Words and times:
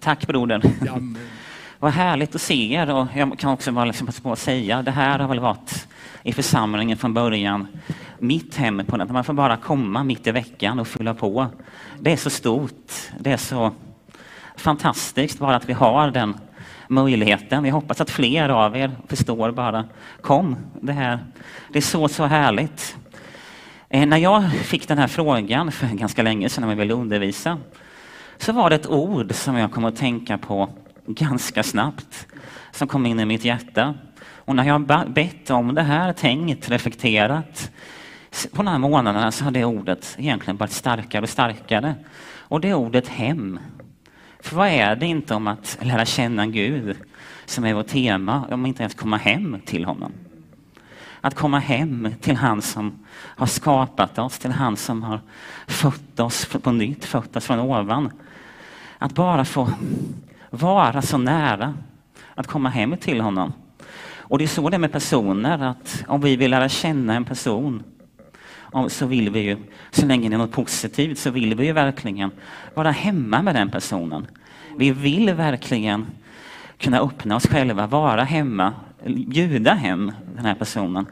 Tack 0.00 0.26
brodern. 0.26 0.62
Jamen. 0.86 1.18
Vad 1.78 1.92
härligt 1.92 2.34
att 2.34 2.40
se 2.40 2.74
er 2.74 2.94
och 2.94 3.06
jag 3.14 3.38
kan 3.38 3.52
också 3.52 3.72
bara 3.72 3.84
liksom 3.84 4.06
passa 4.06 4.22
på 4.22 4.32
att 4.32 4.38
säga, 4.38 4.82
det 4.82 4.90
här 4.90 5.18
har 5.18 5.28
väl 5.28 5.40
varit 5.40 5.88
i 6.22 6.32
församlingen 6.32 6.98
från 6.98 7.14
början 7.14 7.66
mitt 8.18 8.56
hem 8.56 8.82
på 8.86 8.96
det. 8.96 9.04
Man 9.04 9.24
får 9.24 9.32
bara 9.32 9.56
komma 9.56 10.04
mitt 10.04 10.26
i 10.26 10.30
veckan 10.30 10.78
och 10.78 10.88
fylla 10.88 11.14
på. 11.14 11.46
Det 12.00 12.12
är 12.12 12.16
så 12.16 12.30
stort. 12.30 12.92
Det 13.18 13.32
är 13.32 13.36
så 13.36 13.70
fantastiskt 14.56 15.38
bara 15.38 15.56
att 15.56 15.68
vi 15.68 15.72
har 15.72 16.10
den 16.10 16.34
möjligheten. 16.88 17.64
Jag 17.64 17.74
hoppas 17.74 18.00
att 18.00 18.10
fler 18.10 18.48
av 18.48 18.76
er 18.76 18.90
förstår 19.08 19.50
bara. 19.50 19.84
Kom, 20.20 20.56
det 20.80 20.92
här. 20.92 21.18
Det 21.72 21.78
är 21.78 21.82
så, 21.82 22.08
så 22.08 22.24
härligt. 22.24 22.96
Eh, 23.88 24.06
när 24.06 24.18
jag 24.18 24.52
fick 24.52 24.88
den 24.88 24.98
här 24.98 25.08
frågan 25.08 25.72
för 25.72 25.86
ganska 25.86 26.22
länge 26.22 26.48
sedan 26.48 26.62
när 26.62 26.68
jag 26.68 26.76
ville 26.76 26.94
undervisa 26.94 27.58
så 28.38 28.52
var 28.52 28.70
det 28.70 28.76
ett 28.76 28.90
ord 28.90 29.34
som 29.34 29.56
jag 29.56 29.72
kom 29.72 29.84
att 29.84 29.96
tänka 29.96 30.38
på 30.38 30.70
ganska 31.06 31.62
snabbt 31.62 32.26
som 32.72 32.88
kom 32.88 33.06
in 33.06 33.20
i 33.20 33.24
mitt 33.24 33.44
hjärta. 33.44 33.94
Och 34.44 34.56
när 34.56 34.64
jag 34.64 35.12
bett 35.12 35.50
om 35.50 35.74
det 35.74 35.82
här, 35.82 36.12
tänkt, 36.12 36.68
reflekterat 36.68 37.70
på 38.52 38.62
de 38.62 38.66
här 38.66 38.78
månaderna 38.78 39.32
så 39.32 39.44
har 39.44 39.50
det 39.50 39.64
ordet 39.64 40.16
egentligen 40.18 40.56
varit 40.56 40.72
starkare 40.72 41.22
och 41.22 41.28
starkare. 41.28 41.94
Och 42.24 42.60
det 42.60 42.68
är 42.68 42.74
ordet 42.74 43.08
hem. 43.08 43.58
För 44.40 44.56
vad 44.56 44.68
är 44.68 44.96
det 44.96 45.06
inte 45.06 45.34
om 45.34 45.46
att 45.46 45.78
lära 45.82 46.04
känna 46.04 46.46
Gud 46.46 46.96
som 47.44 47.64
är 47.64 47.74
vårt 47.74 47.86
tema, 47.86 48.44
om 48.50 48.66
inte 48.66 48.82
ens 48.82 48.94
komma 48.94 49.16
hem 49.16 49.60
till 49.64 49.84
honom? 49.84 50.12
Att 51.24 51.34
komma 51.34 51.58
hem 51.58 52.14
till 52.20 52.36
han 52.36 52.62
som 52.62 52.98
har 53.14 53.46
skapat 53.46 54.18
oss, 54.18 54.38
till 54.38 54.50
han 54.50 54.76
som 54.76 55.02
har 55.02 55.20
fött 55.66 56.20
oss 56.20 56.46
på 56.46 56.72
nytt, 56.72 57.04
fött 57.04 57.36
oss 57.36 57.46
från 57.46 57.58
ovan. 57.58 58.10
Att 58.98 59.14
bara 59.14 59.44
få 59.44 59.70
vara 60.50 61.02
så 61.02 61.18
nära, 61.18 61.74
att 62.34 62.46
komma 62.46 62.68
hem 62.68 62.96
till 62.96 63.20
honom. 63.20 63.52
Och 64.16 64.38
det 64.38 64.44
är 64.44 64.48
så 64.48 64.68
det 64.68 64.76
är 64.76 64.78
med 64.78 64.92
personer, 64.92 65.62
att 65.62 66.04
om 66.08 66.20
vi 66.20 66.36
vill 66.36 66.50
lära 66.50 66.68
känna 66.68 67.14
en 67.14 67.24
person 67.24 67.82
så 68.88 69.06
vill 69.06 69.30
vi 69.30 69.40
ju, 69.40 69.56
så 69.90 70.06
länge 70.06 70.28
det 70.28 70.34
är 70.34 70.38
något 70.38 70.52
positivt, 70.52 71.18
så 71.18 71.30
vill 71.30 71.54
vi 71.54 71.66
ju 71.66 71.72
verkligen 71.72 72.30
vara 72.74 72.90
hemma 72.90 73.42
med 73.42 73.54
den 73.54 73.70
personen. 73.70 74.26
Vi 74.76 74.90
vill 74.90 75.34
verkligen 75.34 76.06
kunna 76.78 77.00
öppna 77.00 77.36
oss 77.36 77.46
själva, 77.46 77.86
vara 77.86 78.24
hemma, 78.24 78.72
bjuda 79.06 79.74
hem 79.74 80.12
den 80.36 80.44
här 80.44 80.54
personen. 80.54 81.06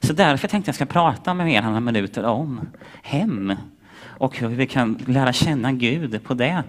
Så 0.00 0.12
därför 0.12 0.48
tänkte 0.48 0.68
jag 0.68 0.74
ska 0.74 0.86
prata 0.86 1.34
med 1.34 1.52
er 1.52 1.62
några 1.62 1.80
minuter 1.80 2.24
om 2.24 2.60
hem 3.02 3.54
och 4.04 4.38
hur 4.38 4.48
vi 4.48 4.66
kan 4.66 4.98
lära 5.06 5.32
känna 5.32 5.72
Gud 5.72 6.24
på 6.24 6.34
det 6.34 6.62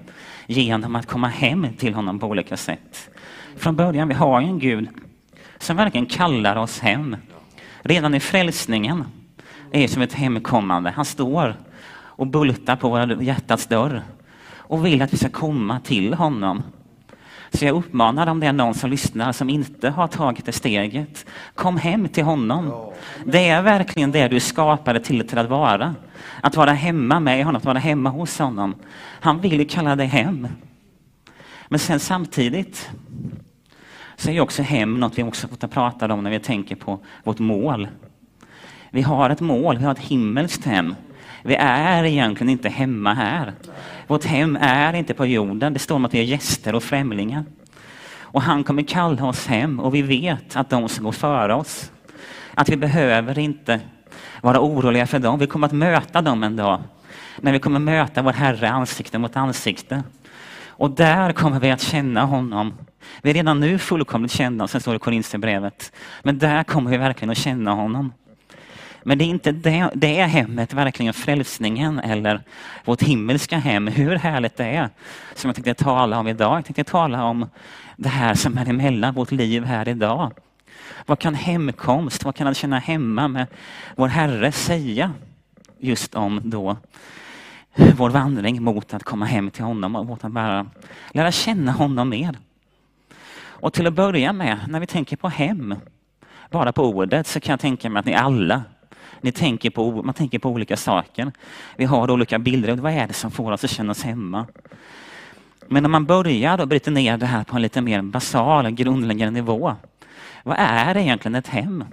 genom 0.48 0.96
att 0.96 1.06
komma 1.06 1.28
hem 1.28 1.68
till 1.78 1.94
honom 1.94 2.20
på 2.20 2.28
olika 2.28 2.58
sätt. 2.58 3.10
Från 3.58 3.76
början, 3.76 4.08
vi 4.08 4.14
har 4.14 4.42
en 4.42 4.60
Gud 4.60 4.88
som 5.58 5.78
verkligen 5.78 6.06
kallar 6.06 6.56
oss 6.56 6.80
hem. 6.80 7.16
Redan 7.82 8.16
i 8.16 8.20
frälsningen 8.20 9.04
är 9.72 9.88
som 9.88 10.02
ett 10.02 10.14
hemkommande. 10.14 10.90
Han 10.90 11.06
står 11.06 11.56
och 11.96 12.28
bultar 12.28 12.76
på 12.76 12.90
våra 12.90 13.24
hjärtats 13.24 13.68
dörr 13.68 14.02
och 14.52 14.86
vill 14.86 15.02
att 15.02 15.14
vi 15.14 15.18
ska 15.18 15.30
komma 15.30 15.80
till 15.80 16.14
honom. 16.14 16.64
Så 17.54 17.66
jag 17.66 17.76
uppmanar 17.76 18.28
om 18.28 18.40
det 18.40 18.48
är 18.48 18.54
någon 18.54 18.74
som 18.74 18.90
lyssnar 18.90 19.32
som 19.32 19.50
inte 19.50 19.90
har 19.90 20.08
tagit 20.08 20.46
det 20.46 20.52
steget. 20.52 21.26
Kom 21.56 21.78
hem 21.78 22.08
till 22.08 22.24
honom. 22.24 22.92
Det 23.26 23.50
är 23.50 23.62
verkligen 23.62 24.12
det 24.12 24.28
du 24.28 24.40
skapade 24.40 25.00
till, 25.00 25.28
till 25.28 25.38
att 25.38 25.50
vara. 25.50 25.96
Att 26.42 26.56
vara 26.56 26.72
hemma 26.72 27.20
med 27.20 27.46
honom, 27.46 27.58
att 27.58 27.66
vara 27.66 27.80
hemma 27.80 28.10
hos 28.10 28.40
honom. 28.40 28.76
Han 28.96 29.42
vill 29.42 29.60
ju 29.60 29.66
kalla 29.66 29.96
dig 29.96 30.08
hem. 30.08 30.48
Men 31.68 31.80
sen 31.80 32.00
samtidigt 32.00 32.90
så 34.16 34.30
är 34.30 34.34
ju 34.34 34.42
också 34.42 34.62
hem 34.62 35.00
något 35.00 35.18
vi 35.18 35.24
också 35.24 35.48
får 35.48 35.68
prata 35.68 36.14
om 36.14 36.24
när 36.24 36.32
vi 36.32 36.40
tänker 36.40 36.76
på 36.76 37.00
vårt 37.24 37.40
mål. 37.40 37.88
Vi 38.92 39.02
har 39.02 39.30
ett 39.30 39.42
mål, 39.42 39.78
vi 39.78 39.84
har 39.84 39.92
ett 39.92 40.00
himmelskt 40.00 40.66
hem. 40.66 40.96
Vi 41.46 41.56
är 41.56 42.04
egentligen 42.04 42.50
inte 42.50 42.70
hemma 42.70 43.14
här. 43.14 43.54
Vårt 44.08 44.26
hem 44.26 44.58
är 44.62 44.94
inte 44.94 45.14
på 45.14 45.26
jorden. 45.26 45.74
Det 45.74 45.80
står 45.80 45.96
om 45.96 46.06
att 46.06 46.14
vi 46.14 46.20
är 46.20 46.24
gäster 46.24 46.76
och 46.76 46.84
främlingar. 46.84 47.46
Och 48.20 48.42
han 48.42 48.64
kommer 48.64 48.84
kalla 48.84 49.26
oss 49.26 49.48
hem 49.48 49.80
och 49.80 49.96
vi 49.96 50.02
vet 50.02 50.56
att 50.56 50.70
de 50.70 50.90
ska 50.90 51.04
gå 51.04 51.12
före 51.12 51.54
oss. 51.54 51.92
Att 52.54 52.70
vi 52.70 52.78
behöver 52.78 53.40
inte 53.40 53.80
vara 54.42 54.60
oroliga 54.60 55.08
för 55.08 55.20
dem. 55.20 55.40
Vi 55.40 55.48
kommer 55.48 55.68
att 55.68 55.74
möta 55.74 56.22
dem 56.22 56.44
en 56.44 56.56
dag. 56.56 56.82
När 57.42 57.52
vi 57.52 57.60
kommer 57.60 57.80
möta 57.80 58.22
vår 58.22 58.34
Herre 58.34 58.70
ansikte 58.70 59.20
mot 59.20 59.36
ansikte. 59.36 60.04
Och 60.68 60.92
där 60.92 61.32
kommer 61.32 61.60
vi 61.60 61.72
att 61.72 61.82
känna 61.82 62.26
honom. 62.26 62.74
Vi 63.22 63.30
är 63.30 63.34
redan 63.34 63.60
nu 63.60 63.80
fullkomligt 63.80 64.32
kända, 64.32 64.68
som 64.68 64.82
står 64.82 64.92
det 64.92 64.96
i 64.96 65.00
Korinthierbrevet. 65.00 65.92
Men 66.24 66.38
där 66.38 66.64
kommer 66.64 66.92
vi 66.92 66.98
verkligen 66.98 67.30
att 67.30 67.38
känna 67.38 67.72
honom. 67.72 68.14
Men 69.04 69.18
det 69.18 69.24
är 69.24 69.28
inte 69.28 69.52
det, 69.52 69.90
det 69.96 70.20
är 70.20 70.28
hemmet, 70.28 70.74
verkligen 70.74 71.14
frälsningen 71.14 72.00
eller 72.00 72.42
vårt 72.86 73.02
himmelska 73.02 73.58
hem, 73.58 73.88
hur 73.88 74.16
härligt 74.16 74.58
det 74.58 74.66
är, 74.66 74.90
som 75.36 75.48
jag 75.48 75.56
tänkte 75.56 75.84
tala 75.84 76.20
om 76.20 76.28
idag. 76.28 76.58
Jag 76.58 76.66
tänkte 76.66 76.84
tala 76.84 77.24
om 77.24 77.50
det 77.98 78.10
här 78.10 78.34
som 78.34 78.58
är 78.58 78.70
emellan 78.70 79.14
vårt 79.14 79.32
liv 79.32 79.66
här 79.66 79.88
idag. 79.88 80.32
Vad 81.06 81.20
kan 81.20 81.36
hemkomst, 81.36 82.24
vad 82.24 82.36
kan 82.36 82.48
att 82.48 82.58
känna 82.58 82.80
hemma 82.80 83.28
med 83.28 83.48
vår 83.96 84.08
Herre 84.08 84.52
säga 84.52 85.12
just 85.80 86.16
om 86.16 86.42
då 86.44 86.78
vår 87.98 88.10
vandring 88.10 88.64
mot 88.64 88.94
att 88.94 89.04
komma 89.04 89.26
hem 89.26 89.52
till 89.52 89.64
honom 89.64 89.96
och 89.96 90.06
mot 90.06 90.24
att 90.24 90.32
bara 90.32 90.66
lära 91.12 91.32
känna 91.32 91.72
honom 91.72 92.10
mer. 92.10 92.38
Och 93.46 93.74
till 93.74 93.88
att 93.88 93.94
börja 93.94 94.34
med, 94.34 94.60
när 94.68 94.80
vi 94.80 94.88
tänker 94.88 95.18
på 95.18 95.30
hem, 95.30 95.76
bara 96.52 96.72
på 96.72 96.84
ordet, 96.84 97.28
så 97.28 97.40
kan 97.40 97.54
jag 97.54 97.60
tänka 97.60 97.90
mig 97.90 98.00
att 98.00 98.06
ni 98.06 98.16
alla 98.16 98.62
ni 99.22 99.32
tänker 99.32 99.70
på, 99.70 100.02
man 100.02 100.14
tänker 100.14 100.40
på 100.40 100.50
olika 100.50 100.78
saker. 100.78 101.32
Vi 101.78 101.86
har 101.86 102.12
olika 102.12 102.40
bilder. 102.40 102.76
Vad 102.76 102.94
är 102.94 103.08
det 103.08 103.14
som 103.14 103.32
får 103.32 103.52
oss 103.52 103.64
att 103.64 103.70
känna 103.70 103.92
oss 103.92 104.04
hemma? 104.04 104.46
Men 105.68 105.84
när 105.84 105.90
man 105.90 106.06
börjar 106.06 106.62
och 106.62 106.68
bryter 106.68 106.92
ner 106.92 107.18
det 107.18 107.26
här 107.26 107.44
på 107.44 107.56
en 107.56 107.62
lite 107.62 107.82
mer 107.82 108.02
basal, 108.02 108.72
grundläggande 108.72 109.32
nivå. 109.32 109.76
Vad 110.44 110.58
är 110.60 110.98
egentligen 110.98 111.36
ett 111.36 111.48
hem? 111.48 111.84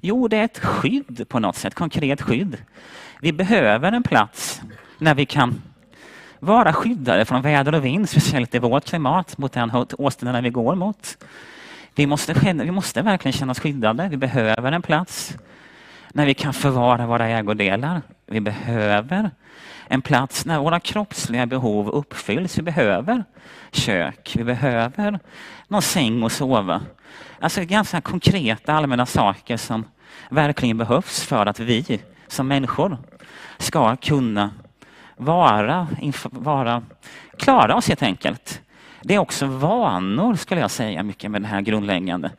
Jo, 0.00 0.28
det 0.28 0.36
är 0.36 0.44
ett 0.44 0.58
skydd 0.58 1.28
på 1.28 1.38
något 1.38 1.56
sätt, 1.56 1.74
konkret 1.74 2.22
skydd. 2.22 2.56
Vi 3.20 3.32
behöver 3.32 3.92
en 3.92 4.02
plats 4.02 4.62
när 4.98 5.14
vi 5.14 5.26
kan 5.26 5.62
vara 6.38 6.72
skyddade 6.72 7.24
från 7.24 7.42
väder 7.42 7.74
och 7.74 7.84
vind, 7.84 8.08
speciellt 8.08 8.54
i 8.54 8.58
vårt 8.58 8.84
klimat, 8.84 9.38
mot 9.38 9.52
den 9.52 9.70
årstiderna 9.98 10.40
vi 10.40 10.50
går 10.50 10.74
mot. 10.74 11.24
Vi 11.94 12.06
måste, 12.06 12.54
vi 12.54 12.70
måste 12.70 13.02
verkligen 13.02 13.32
känna 13.32 13.50
oss 13.50 13.60
skyddade. 13.60 14.08
Vi 14.08 14.16
behöver 14.16 14.72
en 14.72 14.82
plats 14.82 15.36
när 16.12 16.26
vi 16.26 16.34
kan 16.34 16.52
förvara 16.52 17.06
våra 17.06 17.28
ägodelar. 17.28 18.02
Vi 18.26 18.40
behöver 18.40 19.30
en 19.86 20.02
plats 20.02 20.46
när 20.46 20.58
våra 20.58 20.80
kroppsliga 20.80 21.46
behov 21.46 21.88
uppfylls. 21.88 22.58
Vi 22.58 22.62
behöver 22.62 23.24
kök, 23.72 24.32
vi 24.36 24.44
behöver 24.44 25.18
någon 25.68 25.82
säng 25.82 26.24
att 26.24 26.32
sova. 26.32 26.80
Alltså 27.40 27.64
ganska 27.64 28.00
konkreta 28.00 28.72
allmänna 28.72 29.06
saker 29.06 29.56
som 29.56 29.84
verkligen 30.30 30.78
behövs 30.78 31.24
för 31.24 31.46
att 31.46 31.60
vi 31.60 32.00
som 32.26 32.48
människor 32.48 32.98
ska 33.58 33.96
kunna 33.96 34.50
vara, 35.16 35.88
vara 36.22 36.82
klara 37.38 37.76
oss 37.76 37.88
helt 37.88 38.02
enkelt. 38.02 38.62
Det 39.02 39.14
är 39.14 39.18
också 39.18 39.46
vanor 39.46 40.34
skulle 40.34 40.60
jag 40.60 40.70
säga 40.70 41.02
mycket 41.02 41.30
med 41.30 41.42
det 41.42 41.48
här 41.48 41.60
grundläggande 41.60 42.30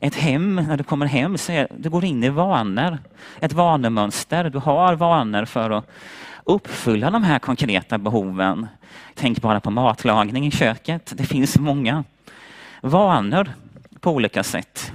ett 0.00 0.14
hem, 0.14 0.54
när 0.54 0.76
du 0.76 0.84
kommer 0.84 1.06
hem, 1.06 1.38
så 1.38 1.52
är, 1.52 1.68
du 1.78 1.90
går 1.90 2.04
in 2.04 2.24
i 2.24 2.28
vanor. 2.28 2.98
Ett 3.40 3.52
vanemönster. 3.52 4.50
Du 4.50 4.58
har 4.58 4.94
vanor 4.94 5.44
för 5.44 5.70
att 5.70 5.90
uppfylla 6.44 7.10
de 7.10 7.22
här 7.22 7.38
konkreta 7.38 7.98
behoven. 7.98 8.66
Tänk 9.14 9.40
bara 9.40 9.60
på 9.60 9.70
matlagning 9.70 10.46
i 10.46 10.50
köket. 10.50 11.12
Det 11.16 11.24
finns 11.24 11.58
många 11.58 12.04
vanor 12.80 13.50
på 14.00 14.10
olika 14.10 14.42
sätt. 14.42 14.92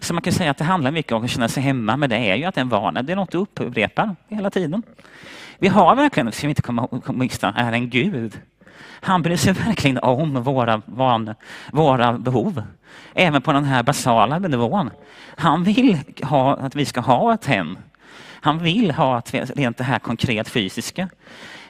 Så 0.00 0.14
man 0.14 0.22
kan 0.22 0.32
säga 0.32 0.50
att 0.50 0.58
det 0.58 0.64
handlar 0.64 0.90
mycket 0.90 1.12
om 1.12 1.24
att 1.24 1.30
känna 1.30 1.48
sig 1.48 1.62
hemma, 1.62 1.96
men 1.96 2.10
det 2.10 2.16
är 2.16 2.36
ju 2.36 2.44
att 2.44 2.58
en 2.58 2.68
vana. 2.68 3.02
Det 3.02 3.12
är 3.12 3.16
något 3.16 3.30
du 3.30 3.38
upprepar 3.38 4.16
hela 4.28 4.50
tiden. 4.50 4.82
Vi 5.58 5.68
har 5.68 5.96
verkligen, 5.96 6.32
ska 6.32 6.46
vi 6.46 6.50
inte 6.50 6.62
komma 6.62 6.88
ihåg, 6.92 7.30
är 7.42 7.72
en 7.72 7.90
Gud. 7.90 8.40
Han 9.00 9.22
bryr 9.22 9.36
sig 9.36 9.52
verkligen 9.52 9.98
om 9.98 10.42
våra, 10.42 10.82
van, 10.86 11.34
våra 11.72 12.12
behov 12.12 12.62
även 13.14 13.42
på 13.42 13.52
den 13.52 13.64
här 13.64 13.82
basala 13.82 14.38
nivån. 14.38 14.90
Han 15.36 15.64
vill 15.64 15.98
ha, 16.22 16.56
att 16.56 16.76
vi 16.76 16.84
ska 16.84 17.00
ha 17.00 17.34
ett 17.34 17.46
hem. 17.46 17.78
Han 18.40 18.58
vill 18.58 18.90
ha 18.90 19.16
att 19.16 19.34
vi, 19.34 19.40
rent 19.40 19.78
det 19.78 19.84
här 19.84 19.98
konkret 19.98 20.48
fysiska. 20.48 21.08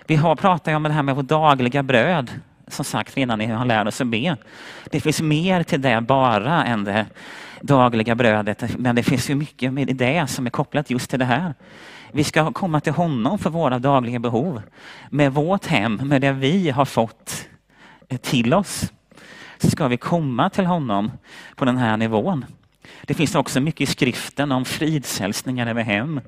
Vi 0.06 0.16
har 0.16 0.36
pratat 0.36 0.74
om 0.74 0.82
det 0.82 0.92
här 0.92 1.02
med 1.02 1.16
vårt 1.16 1.28
dagliga 1.28 1.82
bröd. 1.82 2.30
Som 2.68 2.84
sagt, 2.84 3.16
redan 3.16 3.38
ni 3.38 3.46
har 3.46 3.64
lärt 3.64 3.88
oss 3.88 4.00
att 4.00 4.06
be. 4.06 4.36
Det 4.90 5.00
finns 5.00 5.22
mer 5.22 5.62
till 5.62 5.82
det 5.82 6.00
bara 6.00 6.64
än 6.64 6.84
det 6.84 7.06
dagliga 7.60 8.14
brödet. 8.14 8.78
Men 8.78 8.96
det 8.96 9.02
finns 9.02 9.30
ju 9.30 9.34
mycket 9.34 9.72
med 9.72 9.96
det 9.96 10.30
som 10.30 10.46
är 10.46 10.50
kopplat 10.50 10.90
just 10.90 11.10
till 11.10 11.18
det 11.18 11.24
här. 11.24 11.54
Vi 12.14 12.24
ska 12.24 12.52
komma 12.52 12.80
till 12.80 12.92
honom 12.92 13.38
för 13.38 13.50
våra 13.50 13.78
dagliga 13.78 14.18
behov. 14.18 14.62
Med 15.10 15.34
vårt 15.34 15.66
hem, 15.66 15.94
med 15.94 16.20
det 16.20 16.32
vi 16.32 16.70
har 16.70 16.84
fått 16.84 17.48
eh, 18.08 18.18
till 18.18 18.54
oss 18.54 18.92
så 19.58 19.70
ska 19.70 19.88
vi 19.88 19.96
komma 19.96 20.50
till 20.50 20.66
honom 20.66 21.10
på 21.56 21.64
den 21.64 21.76
här 21.76 21.96
nivån. 21.96 22.44
Det 23.02 23.14
finns 23.14 23.34
också 23.34 23.60
mycket 23.60 23.80
i 23.80 23.92
skriften 23.92 24.52
om 24.52 24.64
fridshälsningar 24.64 25.66
över 25.66 25.82
hem. 25.82 26.20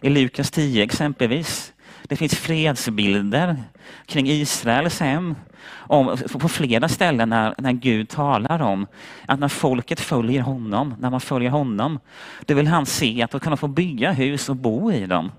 I 0.00 0.10
Lukas 0.10 0.50
10 0.50 0.82
exempelvis. 0.82 1.71
Det 2.02 2.16
finns 2.16 2.34
fredsbilder 2.34 3.62
kring 4.06 4.26
Israels 4.26 5.00
hem. 5.00 5.34
Om, 5.72 6.16
på 6.38 6.48
flera 6.48 6.88
ställen 6.88 7.28
när, 7.28 7.54
när 7.58 7.72
Gud 7.72 8.08
talar 8.08 8.62
om 8.62 8.86
att 9.26 9.38
när 9.38 9.48
folket 9.48 10.00
följer 10.00 10.42
honom, 10.42 10.94
när 10.98 11.10
man 11.10 11.20
följer 11.20 11.50
honom, 11.50 11.98
då 12.46 12.54
vill 12.54 12.66
han 12.66 12.86
se 12.86 13.22
att 13.22 13.30
de 13.30 13.40
kan 13.40 13.56
få 13.56 13.68
bygga 13.68 14.12
hus 14.12 14.48
och 14.48 14.56
bo 14.56 14.92
i 14.92 15.06
dem. 15.06 15.32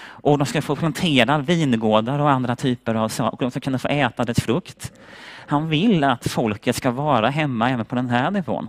Och 0.00 0.38
de 0.38 0.46
ska 0.46 0.62
få 0.62 0.76
plantera 0.76 1.38
vingårdar 1.38 2.18
och 2.18 2.30
andra 2.30 2.56
typer 2.56 2.94
av 2.94 3.08
saker. 3.08 3.44
De 3.44 3.50
ska 3.50 3.60
kunna 3.60 3.78
få 3.78 3.88
äta 3.88 4.24
dess 4.24 4.40
frukt. 4.40 4.92
Han 5.46 5.68
vill 5.68 6.04
att 6.04 6.26
folket 6.26 6.76
ska 6.76 6.90
vara 6.90 7.30
hemma 7.30 7.70
även 7.70 7.84
på 7.84 7.94
den 7.94 8.10
här 8.10 8.30
nivån. 8.30 8.68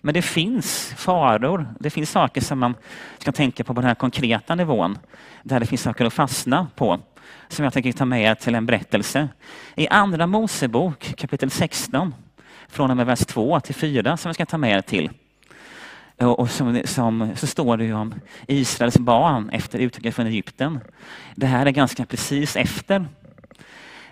Men 0.00 0.14
det 0.14 0.22
finns 0.22 0.94
faror. 0.96 1.74
Det 1.80 1.90
finns 1.90 2.10
saker 2.10 2.40
som 2.40 2.58
man 2.58 2.74
ska 3.18 3.32
tänka 3.32 3.64
på 3.64 3.74
på 3.74 3.80
den 3.80 3.88
här 3.88 3.94
konkreta 3.94 4.54
nivån. 4.54 4.98
Där 5.42 5.60
det 5.60 5.66
finns 5.66 5.82
saker 5.82 6.04
att 6.04 6.12
fastna 6.12 6.66
på. 6.76 7.00
Som 7.48 7.64
jag 7.64 7.72
tänker 7.72 7.92
ta 7.92 8.04
med 8.04 8.22
er 8.22 8.34
till 8.34 8.54
en 8.54 8.66
berättelse. 8.66 9.28
I 9.76 9.88
Andra 9.88 10.26
Mosebok 10.26 11.14
kapitel 11.16 11.50
16 11.50 12.14
från 12.68 12.90
och 12.90 12.96
med 12.96 13.06
vers 13.06 13.20
2 13.20 13.60
till 13.60 13.74
4 13.74 14.16
som 14.16 14.28
jag 14.28 14.34
ska 14.34 14.46
ta 14.46 14.58
med 14.58 14.76
er 14.76 14.80
till. 14.80 15.10
Och 16.16 16.50
som, 16.50 16.82
som, 16.84 17.30
så 17.36 17.46
står 17.46 17.76
det 17.76 17.84
ju 17.84 17.94
om 17.94 18.14
Israels 18.46 18.98
barn 18.98 19.50
efter 19.50 19.78
uttåget 19.78 20.14
från 20.14 20.26
Egypten. 20.26 20.80
Det 21.34 21.46
här 21.46 21.66
är 21.66 21.70
ganska 21.70 22.06
precis 22.06 22.56
efter 22.56 23.06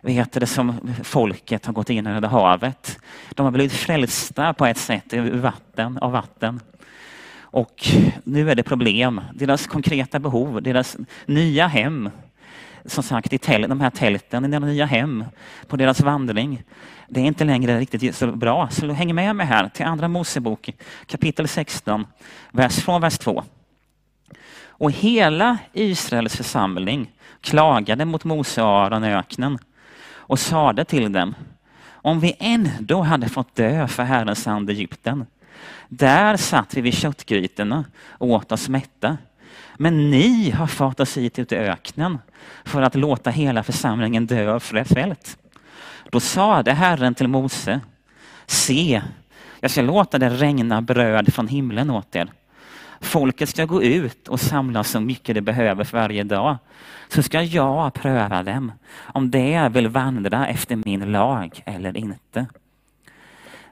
vet 0.06 0.32
det 0.32 0.46
som 0.46 0.80
folket 1.04 1.66
har 1.66 1.72
gått 1.72 1.90
in 1.90 2.06
i 2.06 2.10
Röda 2.10 2.28
havet. 2.28 2.98
De 3.30 3.44
har 3.44 3.50
blivit 3.50 3.72
frälsta 3.72 4.54
på 4.54 4.66
ett 4.66 4.78
sätt 4.78 5.14
ur 5.14 5.36
vatten, 5.36 5.98
av 5.98 6.12
vatten. 6.12 6.60
Och 7.40 7.88
nu 8.24 8.50
är 8.50 8.54
det 8.54 8.62
problem. 8.62 9.20
Deras 9.34 9.66
konkreta 9.66 10.18
behov, 10.18 10.62
deras 10.62 10.96
nya 11.26 11.66
hem, 11.66 12.10
som 12.84 13.02
sagt 13.02 13.32
i 13.32 13.38
tält, 13.38 13.68
de 13.68 13.80
här 13.80 13.90
tälten, 13.90 14.44
i 14.44 14.48
deras 14.48 14.64
nya 14.64 14.86
hem 14.86 15.24
på 15.66 15.76
deras 15.76 16.00
vandring. 16.00 16.62
Det 17.08 17.20
är 17.20 17.24
inte 17.24 17.44
längre 17.44 17.78
riktigt 17.78 18.16
så 18.16 18.32
bra. 18.32 18.68
Så 18.70 18.92
häng 18.92 19.14
med 19.14 19.36
mig 19.36 19.46
här 19.46 19.68
till 19.68 19.86
Andra 19.86 20.08
Mosebok 20.08 20.70
kapitel 21.06 21.48
16, 21.48 22.06
vers, 22.52 22.76
från 22.76 23.00
vers 23.00 23.18
2. 23.18 23.44
Och 24.68 24.92
hela 24.92 25.58
Israels 25.72 26.36
församling 26.36 27.12
klagade 27.40 28.04
mot 28.04 28.24
Mose 28.24 28.62
och 28.62 28.68
Aron 28.68 29.04
i 29.04 29.14
öknen 29.14 29.58
och 30.28 30.38
sade 30.38 30.84
till 30.84 31.12
dem, 31.12 31.34
om 31.90 32.20
vi 32.20 32.36
ändå 32.38 33.02
hade 33.02 33.28
fått 33.28 33.54
dö 33.54 33.88
för 33.88 34.02
Herrens 34.02 34.46
hand 34.46 34.70
Egypten, 34.70 35.26
där 35.88 36.36
satt 36.36 36.74
vi 36.74 36.80
vid 36.80 36.94
köttgrytorna 36.94 37.84
och 38.08 38.28
åt 38.28 38.52
oss 38.52 38.68
mätta. 38.68 39.18
Men 39.76 40.10
ni 40.10 40.50
har 40.50 40.66
fått 40.66 41.00
oss 41.00 41.16
hit 41.16 41.38
ut 41.38 41.52
i 41.52 41.56
öknen 41.56 42.18
för 42.64 42.82
att 42.82 42.94
låta 42.94 43.30
hela 43.30 43.62
församlingen 43.62 44.26
dö 44.26 44.52
av 44.52 44.60
svält. 44.60 45.38
Då 46.10 46.20
sade 46.20 46.72
Herren 46.72 47.14
till 47.14 47.28
Mose, 47.28 47.80
se, 48.46 49.02
jag 49.60 49.70
ska 49.70 49.82
låta 49.82 50.18
det 50.18 50.28
regna 50.28 50.82
bröd 50.82 51.34
från 51.34 51.48
himlen 51.48 51.90
åt 51.90 52.16
er. 52.16 52.32
Folket 53.00 53.48
ska 53.48 53.64
gå 53.64 53.82
ut 53.82 54.28
och 54.28 54.40
samla 54.40 54.84
så 54.84 55.00
mycket 55.00 55.34
det 55.34 55.40
behöver 55.40 55.84
för 55.84 55.98
varje 55.98 56.24
dag. 56.24 56.56
Så 57.08 57.22
ska 57.22 57.42
jag 57.42 57.94
pröva 57.94 58.42
dem 58.42 58.72
om 58.98 59.30
de 59.30 59.68
vill 59.68 59.88
vandra 59.88 60.46
efter 60.46 60.76
min 60.84 61.12
lag 61.12 61.62
eller 61.66 61.96
inte. 61.96 62.46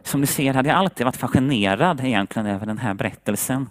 Som 0.03 0.21
ni 0.21 0.27
ser 0.27 0.55
hade 0.55 0.69
jag 0.69 0.79
alltid 0.79 1.05
varit 1.05 1.17
fascinerad 1.17 2.01
egentligen 2.05 2.47
över 2.47 2.67
den 2.67 2.79
här 2.79 2.95
berättelsen. 2.95 3.69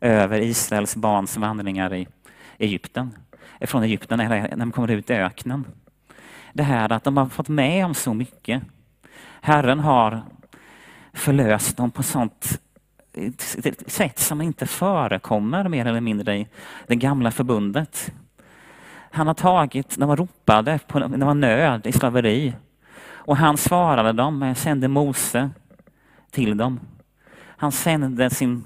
Över 0.00 0.40
Israels 0.40 0.96
barns 0.96 1.36
vandringar 1.36 1.94
i 1.94 2.08
Egypten. 2.58 3.10
Från 3.60 3.82
Egypten 3.82 4.18
när 4.18 4.56
de 4.56 4.72
kommer 4.72 4.90
ut 4.90 5.10
i 5.10 5.12
öknen. 5.12 5.64
Det 6.52 6.62
här 6.62 6.92
att 6.92 7.04
de 7.04 7.16
har 7.16 7.26
fått 7.26 7.48
med 7.48 7.86
om 7.86 7.94
så 7.94 8.14
mycket. 8.14 8.62
Herren 9.40 9.80
har 9.80 10.22
förlöst 11.12 11.76
dem 11.76 11.90
på 11.90 12.02
sånt 12.02 12.60
sätt 13.86 14.18
som 14.18 14.40
inte 14.40 14.66
förekommer 14.66 15.68
mer 15.68 15.86
eller 15.86 16.00
mindre 16.00 16.36
i 16.36 16.48
det 16.86 16.96
gamla 16.96 17.30
förbundet. 17.30 18.12
Han 19.10 19.26
har 19.26 19.34
tagit, 19.34 19.96
de 19.98 20.16
ropade 20.16 20.78
på, 20.86 20.98
det 20.98 21.24
var 21.24 21.34
nöd 21.34 21.86
i 21.86 21.92
slaveri. 21.92 22.54
Och 23.08 23.36
han 23.36 23.56
svarade 23.56 24.12
dem, 24.12 24.54
sände 24.56 24.88
Mose 24.88 25.50
till 26.30 26.56
dem. 26.56 26.80
Han 27.56 27.72
sände 27.72 28.30
sin 28.30 28.64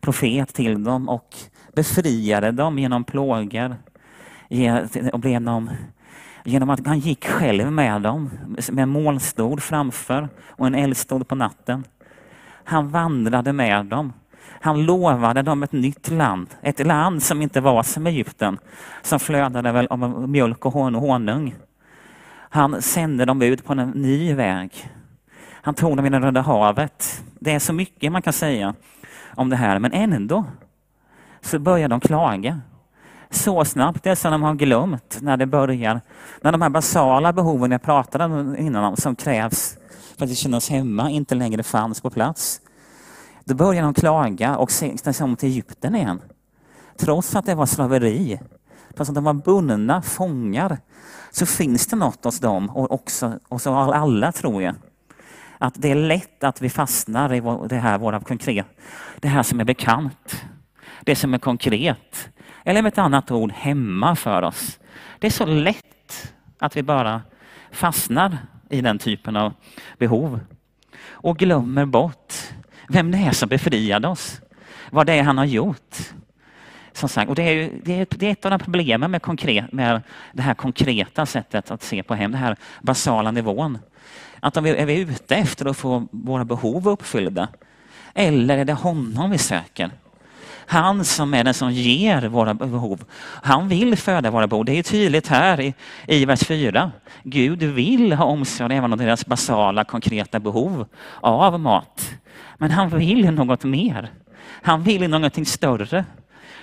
profet 0.00 0.54
till 0.54 0.84
dem 0.84 1.08
och 1.08 1.36
befriade 1.74 2.50
dem 2.50 2.78
genom 2.78 3.04
plågor. 3.04 3.76
Och 5.12 5.24
genom, 5.24 5.70
genom 6.44 6.70
att 6.70 6.86
han 6.86 6.98
gick 6.98 7.26
själv 7.26 7.72
med 7.72 8.02
dem 8.02 8.30
med 8.70 8.82
en 8.82 8.88
molnstol 8.88 9.60
framför 9.60 10.28
och 10.46 10.66
en 10.66 10.74
eldstod 10.74 11.28
på 11.28 11.34
natten. 11.34 11.84
Han 12.64 12.88
vandrade 12.88 13.52
med 13.52 13.86
dem. 13.86 14.12
Han 14.60 14.82
lovade 14.82 15.42
dem 15.42 15.62
ett 15.62 15.72
nytt 15.72 16.10
land, 16.10 16.46
ett 16.62 16.86
land 16.86 17.22
som 17.22 17.42
inte 17.42 17.60
var 17.60 17.82
som 17.82 18.06
Egypten, 18.06 18.58
som 19.02 19.20
flödade 19.20 19.72
väl 19.72 19.86
av 19.86 20.28
mjölk 20.28 20.66
och 20.66 20.72
honung. 20.72 21.54
Han 22.34 22.82
sände 22.82 23.24
dem 23.24 23.42
ut 23.42 23.64
på 23.64 23.72
en 23.72 23.90
ny 23.90 24.34
väg. 24.34 24.90
Han 25.62 25.74
tog 25.74 25.96
dem 25.96 26.06
i 26.06 26.10
det 26.10 26.20
Röda 26.20 26.40
havet. 26.40 27.22
Det 27.40 27.52
är 27.52 27.58
så 27.58 27.72
mycket 27.72 28.12
man 28.12 28.22
kan 28.22 28.32
säga 28.32 28.74
om 29.34 29.50
det 29.50 29.56
här, 29.56 29.78
men 29.78 29.92
ändå 29.92 30.44
så 31.40 31.58
börjar 31.58 31.88
de 31.88 32.00
klaga. 32.00 32.60
Så 33.30 33.64
snabbt, 33.64 34.02
det 34.02 34.10
är 34.10 34.14
som 34.14 34.32
de 34.32 34.42
har 34.42 34.54
glömt 34.54 35.18
när 35.22 35.36
det 35.36 35.46
börjar. 35.46 36.00
När 36.40 36.52
de 36.52 36.62
här 36.62 36.68
basala 36.68 37.32
behoven 37.32 37.70
jag 37.70 37.82
pratade 37.82 38.24
om 38.24 38.56
innan, 38.56 38.96
som 38.96 39.16
krävs 39.16 39.78
för 40.22 40.24
att 40.24 40.30
vi 40.30 40.36
kände 40.36 40.56
oss 40.56 40.70
hemma, 40.70 41.10
inte 41.10 41.34
längre 41.34 41.62
fanns 41.62 42.00
på 42.00 42.10
plats. 42.10 42.60
Då 43.44 43.54
började 43.54 43.86
de 43.86 43.94
klaga 43.94 44.56
och 44.56 44.70
ställa 44.70 45.12
sig 45.12 45.24
om 45.24 45.36
till 45.36 45.48
Egypten 45.48 45.94
igen. 45.94 46.20
Trots 46.96 47.36
att 47.36 47.46
det 47.46 47.54
var 47.54 47.66
slaveri, 47.66 48.40
trots 48.94 49.08
att 49.08 49.14
de 49.14 49.24
var 49.24 49.34
bundna 49.34 50.02
fångar, 50.02 50.78
så 51.30 51.46
finns 51.46 51.86
det 51.86 51.96
något 51.96 52.24
hos 52.24 52.40
dem 52.40 52.70
och 52.70 52.92
också 52.92 53.38
hos 53.48 53.66
alla 53.66 54.32
tror 54.32 54.62
jag. 54.62 54.74
Att 55.58 55.74
det 55.76 55.90
är 55.90 55.94
lätt 55.94 56.44
att 56.44 56.62
vi 56.62 56.70
fastnar 56.70 57.32
i 57.32 57.68
det 57.68 57.78
här, 57.78 57.98
våra 57.98 58.20
konkret, 58.20 58.66
det 59.20 59.28
här 59.28 59.42
som 59.42 59.60
är 59.60 59.64
bekant. 59.64 60.44
Det 61.00 61.16
som 61.16 61.34
är 61.34 61.38
konkret. 61.38 62.28
Eller 62.64 62.82
med 62.82 62.92
ett 62.92 62.98
annat 62.98 63.30
ord, 63.30 63.52
hemma 63.52 64.16
för 64.16 64.42
oss. 64.42 64.78
Det 65.18 65.26
är 65.26 65.30
så 65.30 65.46
lätt 65.46 66.32
att 66.58 66.76
vi 66.76 66.82
bara 66.82 67.22
fastnar 67.72 68.38
i 68.72 68.80
den 68.80 68.98
typen 68.98 69.36
av 69.36 69.54
behov 69.98 70.40
och 71.10 71.38
glömmer 71.38 71.84
bort 71.84 72.34
vem 72.88 73.10
det 73.10 73.18
är 73.18 73.32
som 73.32 73.48
befriade 73.48 74.08
oss. 74.08 74.40
Vad 74.90 75.06
det 75.06 75.12
är 75.12 75.22
han 75.22 75.38
har 75.38 75.44
gjort. 75.44 75.96
Som 76.92 77.08
sagt, 77.08 77.28
och 77.28 77.34
det, 77.34 77.42
är, 77.42 77.70
det, 77.82 78.00
är, 78.00 78.06
det 78.10 78.26
är 78.26 78.32
ett 78.32 78.44
av 78.44 78.50
de 78.50 78.58
problemen 78.58 79.10
med, 79.10 79.22
konkret, 79.22 79.72
med 79.72 80.02
det 80.32 80.42
här 80.42 80.54
konkreta 80.54 81.26
sättet 81.26 81.70
att 81.70 81.82
se 81.82 82.02
på 82.02 82.14
hem, 82.14 82.32
den 82.32 82.40
här 82.40 82.56
basala 82.80 83.30
nivån. 83.30 83.78
Att 84.40 84.56
om 84.56 84.64
vi, 84.64 84.70
är 84.70 84.86
vi 84.86 85.00
ute 85.00 85.36
efter 85.36 85.66
att 85.66 85.76
få 85.76 86.08
våra 86.10 86.44
behov 86.44 86.88
uppfyllda? 86.88 87.48
Eller 88.14 88.58
är 88.58 88.64
det 88.64 88.72
honom 88.72 89.30
vi 89.30 89.38
söker? 89.38 89.90
Han 90.72 91.04
som 91.04 91.34
är 91.34 91.44
den 91.44 91.54
som 91.54 91.72
ger 91.72 92.22
våra 92.28 92.54
behov. 92.54 93.04
Han 93.42 93.68
vill 93.68 93.96
föda 93.96 94.30
våra 94.30 94.46
behov. 94.46 94.64
Det 94.64 94.78
är 94.78 94.82
tydligt 94.82 95.28
här 95.28 95.60
i, 95.60 95.74
i 96.06 96.24
vers 96.24 96.44
4. 96.44 96.92
Gud 97.22 97.62
vill 97.62 98.12
ha 98.12 98.24
omsorg 98.24 98.76
även 98.76 98.92
om 98.92 98.98
deras 98.98 99.26
basala 99.26 99.84
konkreta 99.84 100.40
behov 100.40 100.86
av 101.20 101.60
mat. 101.60 102.14
Men 102.58 102.70
han 102.70 102.88
vill 102.88 103.30
något 103.30 103.64
mer. 103.64 104.10
Han 104.62 104.82
vill 104.82 105.10
någonting 105.10 105.46
större. 105.46 106.04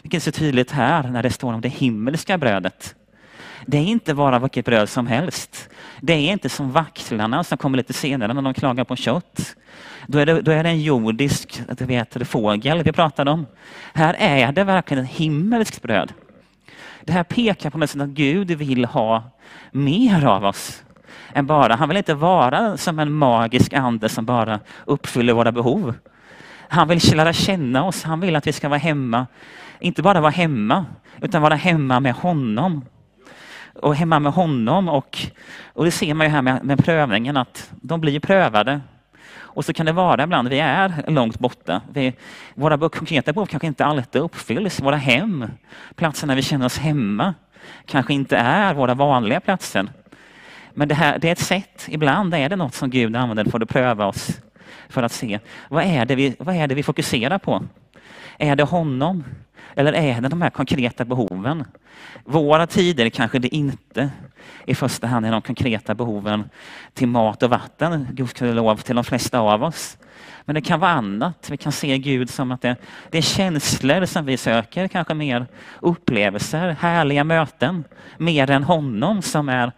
Vilket 0.01 0.21
är 0.21 0.31
så 0.31 0.39
tydligt 0.39 0.71
här 0.71 1.03
när 1.03 1.23
det 1.23 1.31
står 1.31 1.53
om 1.53 1.61
det 1.61 1.69
himmelska 1.69 2.37
brödet. 2.37 2.95
Det 3.65 3.77
är 3.77 3.83
inte 3.83 4.13
bara 4.13 4.39
vilket 4.39 4.65
bröd 4.65 4.89
som 4.89 5.07
helst. 5.07 5.69
Det 6.01 6.13
är 6.13 6.31
inte 6.31 6.49
som 6.49 6.71
vaktlarna 6.71 7.43
som 7.43 7.57
kommer 7.57 7.77
lite 7.77 7.93
senare 7.93 8.33
när 8.33 8.41
de 8.41 8.53
klagar 8.53 8.83
på 8.83 8.95
kött. 8.95 9.55
Då 10.07 10.19
är 10.19 10.25
det, 10.25 10.41
då 10.41 10.51
är 10.51 10.63
det 10.63 10.69
en 10.69 10.81
jordisk 10.81 11.61
du 11.77 11.85
vet, 11.85 12.27
fågel 12.27 12.83
vi 12.83 12.91
pratar 12.91 13.27
om. 13.27 13.45
Här 13.93 14.15
är 14.19 14.51
det 14.51 14.63
verkligen 14.63 15.03
ett 15.03 15.09
himmelskt 15.09 15.81
bröd. 15.81 16.13
Det 17.01 17.13
här 17.13 17.23
pekar 17.23 17.69
på 17.69 17.77
något 17.77 17.89
sätt 17.89 18.01
att 18.01 18.09
Gud 18.09 18.51
vill 18.51 18.85
ha 18.85 19.23
mer 19.71 20.25
av 20.25 20.45
oss 20.45 20.83
än 21.33 21.45
bara, 21.45 21.75
han 21.75 21.89
vill 21.89 21.97
inte 21.97 22.13
vara 22.13 22.77
som 22.77 22.99
en 22.99 23.11
magisk 23.11 23.73
ande 23.73 24.09
som 24.09 24.25
bara 24.25 24.59
uppfyller 24.85 25.33
våra 25.33 25.51
behov. 25.51 25.93
Han 26.67 26.87
vill 26.87 26.99
lära 27.13 27.33
känna 27.33 27.83
oss, 27.83 28.03
han 28.03 28.19
vill 28.19 28.35
att 28.35 28.47
vi 28.47 28.53
ska 28.53 28.69
vara 28.69 28.79
hemma. 28.79 29.27
Inte 29.79 30.01
bara 30.01 30.21
vara 30.21 30.31
hemma, 30.31 30.85
utan 31.21 31.41
vara 31.41 31.55
hemma 31.55 31.99
med 31.99 32.13
honom 32.13 32.85
och 33.81 33.95
hemma 33.95 34.19
med 34.19 34.33
honom. 34.33 34.89
Och, 34.89 35.17
och 35.73 35.85
det 35.85 35.91
ser 35.91 36.13
man 36.13 36.27
ju 36.27 36.31
här 36.31 36.41
med, 36.41 36.63
med 36.63 36.85
prövningen 36.85 37.37
att 37.37 37.71
de 37.81 38.01
blir 38.01 38.19
prövade. 38.19 38.81
Och 39.51 39.65
så 39.65 39.73
kan 39.73 39.85
det 39.85 39.91
vara 39.91 40.23
ibland, 40.23 40.47
vi 40.47 40.59
är 40.59 41.03
långt 41.07 41.39
borta. 41.39 41.81
Vi, 41.93 42.13
våra 42.55 42.89
konkreta 42.89 43.33
behov 43.33 43.45
kanske 43.45 43.67
inte 43.67 43.85
alltid 43.85 44.21
uppfylls. 44.21 44.81
Våra 44.81 44.95
hem, 44.95 45.45
platserna 45.95 46.35
vi 46.35 46.41
känner 46.41 46.65
oss 46.65 46.77
hemma, 46.77 47.33
kanske 47.85 48.13
inte 48.13 48.37
är 48.37 48.73
våra 48.73 48.93
vanliga 48.93 49.39
platser. 49.39 49.87
Men 50.73 50.87
det, 50.87 50.95
här, 50.95 51.19
det 51.19 51.27
är 51.27 51.31
ett 51.31 51.39
sätt, 51.39 51.87
ibland 51.89 52.33
är 52.33 52.49
det 52.49 52.55
något 52.55 52.73
som 52.73 52.89
Gud 52.89 53.15
använder 53.15 53.45
för 53.45 53.61
att 53.61 53.69
pröva 53.69 54.05
oss. 54.05 54.41
För 54.89 55.03
att 55.03 55.11
se, 55.11 55.39
vad 55.69 55.83
är 55.83 56.05
det 56.05 56.15
vi, 56.15 56.35
vad 56.39 56.55
är 56.55 56.67
det 56.67 56.75
vi 56.75 56.83
fokuserar 56.83 57.37
på? 57.37 57.63
Är 58.37 58.55
det 58.55 58.63
honom? 58.63 59.23
Eller 59.75 59.93
är 59.93 60.21
det 60.21 60.29
de 60.29 60.41
här 60.41 60.49
konkreta 60.49 61.05
behoven? 61.05 61.65
Våra 62.25 62.67
tider 62.67 63.09
kanske 63.09 63.39
det 63.39 63.55
inte 63.55 64.09
i 64.65 64.75
första 64.75 65.07
hand 65.07 65.25
är 65.25 65.31
de 65.31 65.41
konkreta 65.41 65.95
behoven 65.95 66.49
till 66.93 67.07
mat 67.07 67.43
och 67.43 67.49
vatten, 67.49 68.07
gudskelov 68.11 68.77
till 68.77 68.95
de 68.95 69.03
flesta 69.03 69.39
av 69.39 69.63
oss. 69.63 69.97
Men 70.45 70.55
det 70.55 70.61
kan 70.61 70.79
vara 70.79 70.91
annat. 70.91 71.49
Vi 71.49 71.57
kan 71.57 71.71
se 71.71 71.97
Gud 71.97 72.29
som 72.29 72.51
att 72.51 72.61
det, 72.61 72.75
det 73.09 73.17
är 73.17 73.21
känslor 73.21 74.05
som 74.05 74.25
vi 74.25 74.37
söker, 74.37 74.87
kanske 74.87 75.13
mer 75.13 75.47
upplevelser, 75.79 76.75
härliga 76.79 77.23
möten, 77.23 77.83
mer 78.17 78.51
än 78.51 78.63
honom 78.63 79.21
som 79.21 79.49
är 79.49 79.71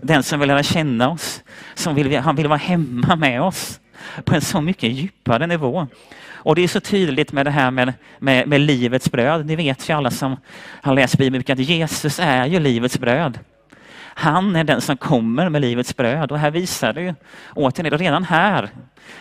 den 0.00 0.22
som 0.22 0.40
vill 0.40 0.48
lära 0.48 0.62
känna 0.62 1.10
oss. 1.10 1.42
Som 1.74 1.94
vill, 1.94 2.18
han 2.18 2.36
vill 2.36 2.48
vara 2.48 2.58
hemma 2.58 3.16
med 3.16 3.42
oss 3.42 3.80
på 4.24 4.34
en 4.34 4.40
så 4.40 4.60
mycket 4.60 4.92
djupare 4.92 5.46
nivå. 5.46 5.86
Och 6.44 6.54
det 6.54 6.62
är 6.62 6.68
så 6.68 6.80
tydligt 6.80 7.32
med 7.32 7.46
det 7.46 7.50
här 7.50 7.70
med, 7.70 7.92
med, 8.18 8.48
med 8.48 8.60
livets 8.60 9.10
bröd. 9.10 9.46
Ni 9.46 9.56
vet 9.56 9.88
ju 9.88 9.96
alla 9.96 10.10
som 10.10 10.36
har 10.82 10.94
läst 10.94 11.18
Bibeln 11.18 11.44
att 11.48 11.58
Jesus 11.58 12.18
är 12.18 12.46
ju 12.46 12.58
livets 12.58 12.98
bröd. 12.98 13.38
Han 14.16 14.56
är 14.56 14.64
den 14.64 14.80
som 14.80 14.96
kommer 14.96 15.48
med 15.48 15.60
livets 15.60 15.96
bröd 15.96 16.32
och 16.32 16.38
här 16.38 16.50
visar 16.50 16.92
det 16.92 17.02
ju 17.02 17.14
återigen 17.54 17.98
redan 17.98 18.24
här 18.24 18.70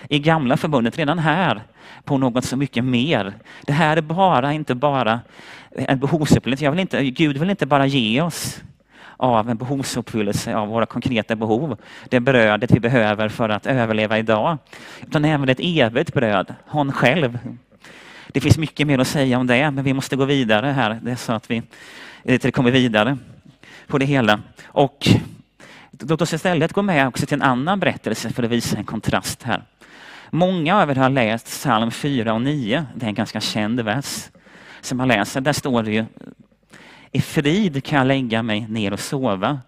i 0.09 0.19
gamla 0.19 0.57
förbundet, 0.57 0.97
redan 0.97 1.19
här 1.19 1.61
på 2.03 2.17
något 2.17 2.45
så 2.45 2.57
mycket 2.57 2.83
mer. 2.83 3.33
Det 3.61 3.73
här 3.73 3.97
är 3.97 4.01
bara 4.01 4.53
inte 4.53 4.75
bara 4.75 5.19
en 5.71 5.99
behovsupplevelse. 5.99 7.03
Gud 7.03 7.37
vill 7.37 7.49
inte 7.49 7.65
bara 7.65 7.85
ge 7.85 8.21
oss 8.21 8.61
av 9.23 9.49
en 9.49 9.57
behovsuppfyllelse 9.57 10.55
av 10.55 10.67
våra 10.67 10.85
konkreta 10.85 11.35
behov. 11.35 11.77
Det 12.09 12.19
brödet 12.19 12.71
vi 12.71 12.79
behöver 12.79 13.29
för 13.29 13.49
att 13.49 13.65
överleva 13.65 14.17
idag. 14.17 14.57
Utan 15.01 15.25
även 15.25 15.49
ett 15.49 15.59
evigt 15.61 16.13
bröd, 16.13 16.53
hon 16.65 16.91
själv. 16.91 17.39
Det 18.27 18.41
finns 18.41 18.57
mycket 18.57 18.87
mer 18.87 18.99
att 18.99 19.07
säga 19.07 19.39
om 19.39 19.47
det, 19.47 19.71
men 19.71 19.83
vi 19.83 19.93
måste 19.93 20.15
gå 20.15 20.25
vidare 20.25 20.67
här. 20.67 20.99
Det 21.03 21.11
är 21.11 21.15
så 21.15 21.33
att 21.33 21.51
vi 21.51 21.61
det 22.23 22.51
kommer 22.51 22.71
vidare 22.71 23.17
på 23.87 23.97
det 23.97 24.05
hela. 24.05 24.39
Och 24.65 25.07
låt 25.99 26.21
oss 26.21 26.33
istället 26.33 26.73
gå 26.73 26.81
med 26.81 27.07
också 27.07 27.25
till 27.25 27.35
en 27.35 27.41
annan 27.41 27.79
berättelse 27.79 28.29
för 28.29 28.43
att 28.43 28.51
visa 28.51 28.77
en 28.77 28.83
kontrast 28.83 29.43
här. 29.43 29.63
Många 30.29 30.81
av 30.81 30.89
er 30.89 30.95
har 30.95 31.09
läst 31.09 31.45
psalm 31.45 31.91
4 31.91 32.33
och 32.33 32.41
9. 32.41 32.85
Det 32.95 33.05
är 33.05 33.09
en 33.09 33.15
ganska 33.15 33.41
känd 33.41 33.79
vers 33.79 34.29
som 34.81 34.97
man 34.97 35.07
läser. 35.07 35.41
Där 35.41 35.53
står 35.53 35.83
det 35.83 35.91
ju 35.91 36.05
i 37.13 37.21
frid 37.21 37.83
kan 37.83 37.97
jag 37.97 38.07
lägga 38.07 38.43
mig 38.43 38.67
ner 38.69 38.93
och 38.93 38.99
sova, 38.99 39.59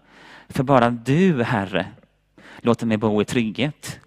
för 0.48 0.62
bara 0.62 0.90
du, 0.90 1.42
Herre, 1.42 1.86
låter 2.58 2.86
mig 2.86 2.96
bo 2.96 3.22
i 3.22 3.24
trygghet. 3.24 4.00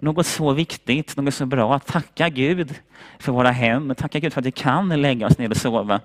Något 0.00 0.26
så 0.26 0.52
viktigt, 0.52 1.16
något 1.16 1.34
så 1.34 1.46
bra. 1.46 1.74
att 1.74 1.86
Tacka 1.86 2.28
Gud 2.28 2.74
för 3.18 3.32
våra 3.32 3.50
hem, 3.50 3.94
tacka 3.94 4.18
Gud 4.18 4.32
för 4.32 4.40
att 4.40 4.46
vi 4.46 4.52
kan 4.52 4.88
lägga 4.88 5.26
oss 5.26 5.38
ner 5.38 5.50
och 5.50 5.56
sova. 5.56 6.00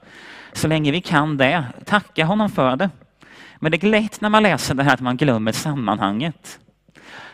Så 0.54 0.68
länge 0.68 0.92
vi 0.92 1.02
kan 1.02 1.38
det, 1.38 1.66
tacka 1.86 2.26
honom 2.26 2.50
för 2.50 2.76
det. 2.76 2.90
Men 3.60 3.72
det 3.72 3.84
är 3.84 3.88
lätt 3.88 4.22
när 4.22 4.30
man 4.30 4.44
läser 4.44 4.76
det 4.76 4.84
här 4.84 4.94
att 4.94 5.02
man 5.02 5.18
glömmer 5.18 5.52
sammanhanget. 5.52 6.60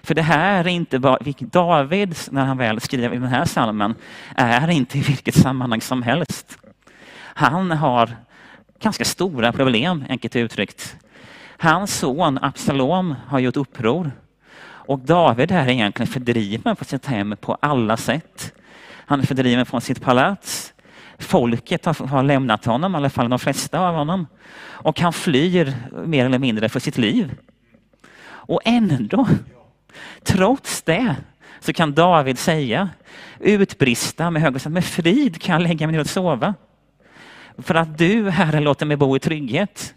För 0.04 0.16
det 0.16 0.22
här 0.22 0.64
är 0.64 0.68
inte 0.68 1.00
bara, 1.00 1.18
David, 1.40 2.16
när 2.32 2.46
han 2.46 2.58
väl 2.58 2.80
skriver 2.82 3.16
i 3.16 3.20
den 3.20 3.30
här 3.30 3.46
salmen, 3.46 3.96
är 4.36 4.68
inte 4.68 4.98
i 4.98 5.02
vilket 5.02 5.36
sammanhang 5.36 5.82
som 5.82 6.04
helst. 6.04 6.58
Han 7.18 7.72
har 7.72 8.10
ganska 8.80 9.06
stora 9.06 9.52
problem, 9.52 10.06
enkelt 10.10 10.36
uttryckt. 10.36 10.96
Hans 11.58 12.00
son 12.00 12.40
Absalom 12.42 13.16
har 13.28 13.40
gjort 13.40 13.58
uppror 13.58 14.12
och 14.62 15.00
David 15.00 15.52
är 15.52 15.70
egentligen 15.70 16.08
fördriven 16.08 16.76
från 16.76 16.86
sitt 16.86 17.06
hem 17.06 17.36
på 17.42 17.58
alla 17.60 17.98
sätt. 17.98 18.54
Han 18.92 19.20
är 19.20 19.26
fördriven 19.26 19.66
från 19.66 19.82
sitt 19.82 20.02
palats. 20.02 20.74
Folket 21.18 21.86
har, 21.86 22.08
har 22.08 22.24
lämnat 22.24 22.66
honom, 22.66 22.94
i 22.94 22.98
alla 22.98 23.10
fall 23.10 23.30
de 23.30 23.40
flesta 23.40 23.80
av 23.80 23.96
honom. 23.96 24.28
Och 24.62 25.00
han 25.00 25.14
flyr 25.14 25.74
mer 26.06 26.26
eller 26.26 26.40
mindre 26.40 26.70
för 26.70 26.80
sitt 26.80 26.98
liv. 26.98 27.36
Och 28.28 28.62
ändå, 28.66 29.28
trots 30.24 30.82
det, 30.82 31.16
så 31.60 31.74
kan 31.74 31.94
David 31.94 32.40
säga, 32.40 32.90
utbrista 33.40 34.32
med 34.32 34.42
högsta 34.42 34.70
med 34.70 34.86
frid 34.86 35.42
kan 35.42 35.54
jag 35.54 35.68
lägga 35.68 35.88
mig 35.88 35.94
ner 35.94 36.02
och 36.02 36.08
sova 36.08 36.54
för 37.62 37.76
att 37.76 37.98
du, 37.98 38.30
Herre, 38.30 38.60
låter 38.60 38.86
mig 38.86 38.98
bo 38.98 39.16
i 39.16 39.20
trygghet. 39.20 39.94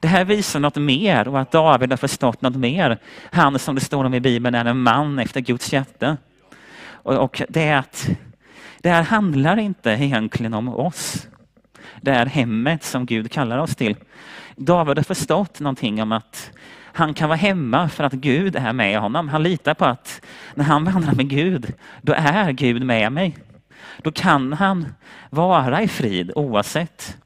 Det 0.00 0.08
här 0.08 0.24
visar 0.24 0.60
något 0.60 0.76
mer 0.76 1.28
och 1.28 1.40
att 1.40 1.50
David 1.50 1.90
har 1.90 1.96
förstått 1.96 2.42
något 2.42 2.56
mer. 2.56 2.98
Han 3.30 3.58
som 3.58 3.74
det 3.74 3.80
står 3.80 4.04
om 4.04 4.14
i 4.14 4.20
Bibeln 4.20 4.54
är 4.54 4.64
en 4.64 4.82
man 4.82 5.18
efter 5.18 5.40
Guds 5.40 5.72
hjärta. 5.72 6.16
Och, 6.86 7.14
och 7.14 7.42
det 7.48 7.62
är 7.62 7.76
att 7.76 8.08
det 8.78 8.90
här 8.90 9.02
handlar 9.02 9.56
inte 9.56 9.90
egentligen 9.90 10.54
om 10.54 10.68
oss. 10.68 11.26
Det 12.00 12.10
är 12.10 12.26
hemmet 12.26 12.84
som 12.84 13.06
Gud 13.06 13.30
kallar 13.30 13.58
oss 13.58 13.76
till. 13.76 13.96
David 14.56 14.98
har 14.98 15.04
förstått 15.04 15.60
någonting 15.60 16.02
om 16.02 16.12
att 16.12 16.50
han 16.96 17.14
kan 17.14 17.28
vara 17.28 17.38
hemma 17.38 17.88
för 17.88 18.04
att 18.04 18.12
Gud 18.12 18.56
är 18.56 18.72
med 18.72 19.00
honom. 19.00 19.28
Han 19.28 19.42
litar 19.42 19.74
på 19.74 19.84
att 19.84 20.20
när 20.54 20.64
han 20.64 20.84
vandrar 20.84 21.14
med 21.14 21.28
Gud, 21.28 21.72
då 22.02 22.12
är 22.12 22.52
Gud 22.52 22.86
med 22.86 23.12
mig. 23.12 23.36
Då 24.02 24.12
kan 24.12 24.52
han 24.52 24.94
vara 25.30 25.82
i 25.82 25.88
frid 25.88 26.32
oavsett. 26.34 27.16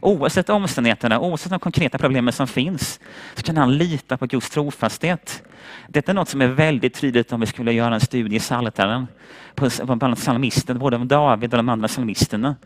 Oavsett 0.00 0.48
omständigheterna, 0.48 1.20
oavsett 1.20 1.50
de 1.50 1.58
konkreta 1.58 1.98
problemen 1.98 2.32
som 2.32 2.46
finns, 2.46 3.00
så 3.34 3.42
kan 3.42 3.56
han 3.56 3.78
lita 3.78 4.16
på 4.16 4.26
Guds 4.26 4.50
trofasthet. 4.50 5.42
Detta 5.88 6.12
är 6.12 6.14
något 6.14 6.28
som 6.28 6.40
är 6.40 6.46
väldigt 6.46 6.94
tydligt 6.94 7.32
om 7.32 7.40
vi 7.40 7.46
skulle 7.46 7.72
göra 7.72 7.94
en 7.94 8.00
studie 8.00 8.36
i 8.36 8.40
Psaltaren, 8.40 9.06
på 9.54 9.70
på 9.86 10.14
psalmisten, 10.14 10.78
både 10.78 10.96
om 10.96 11.08
David 11.08 11.54
och 11.54 11.56
de 11.56 11.68
andra 11.68 11.88
psalmisterna. 11.88 12.56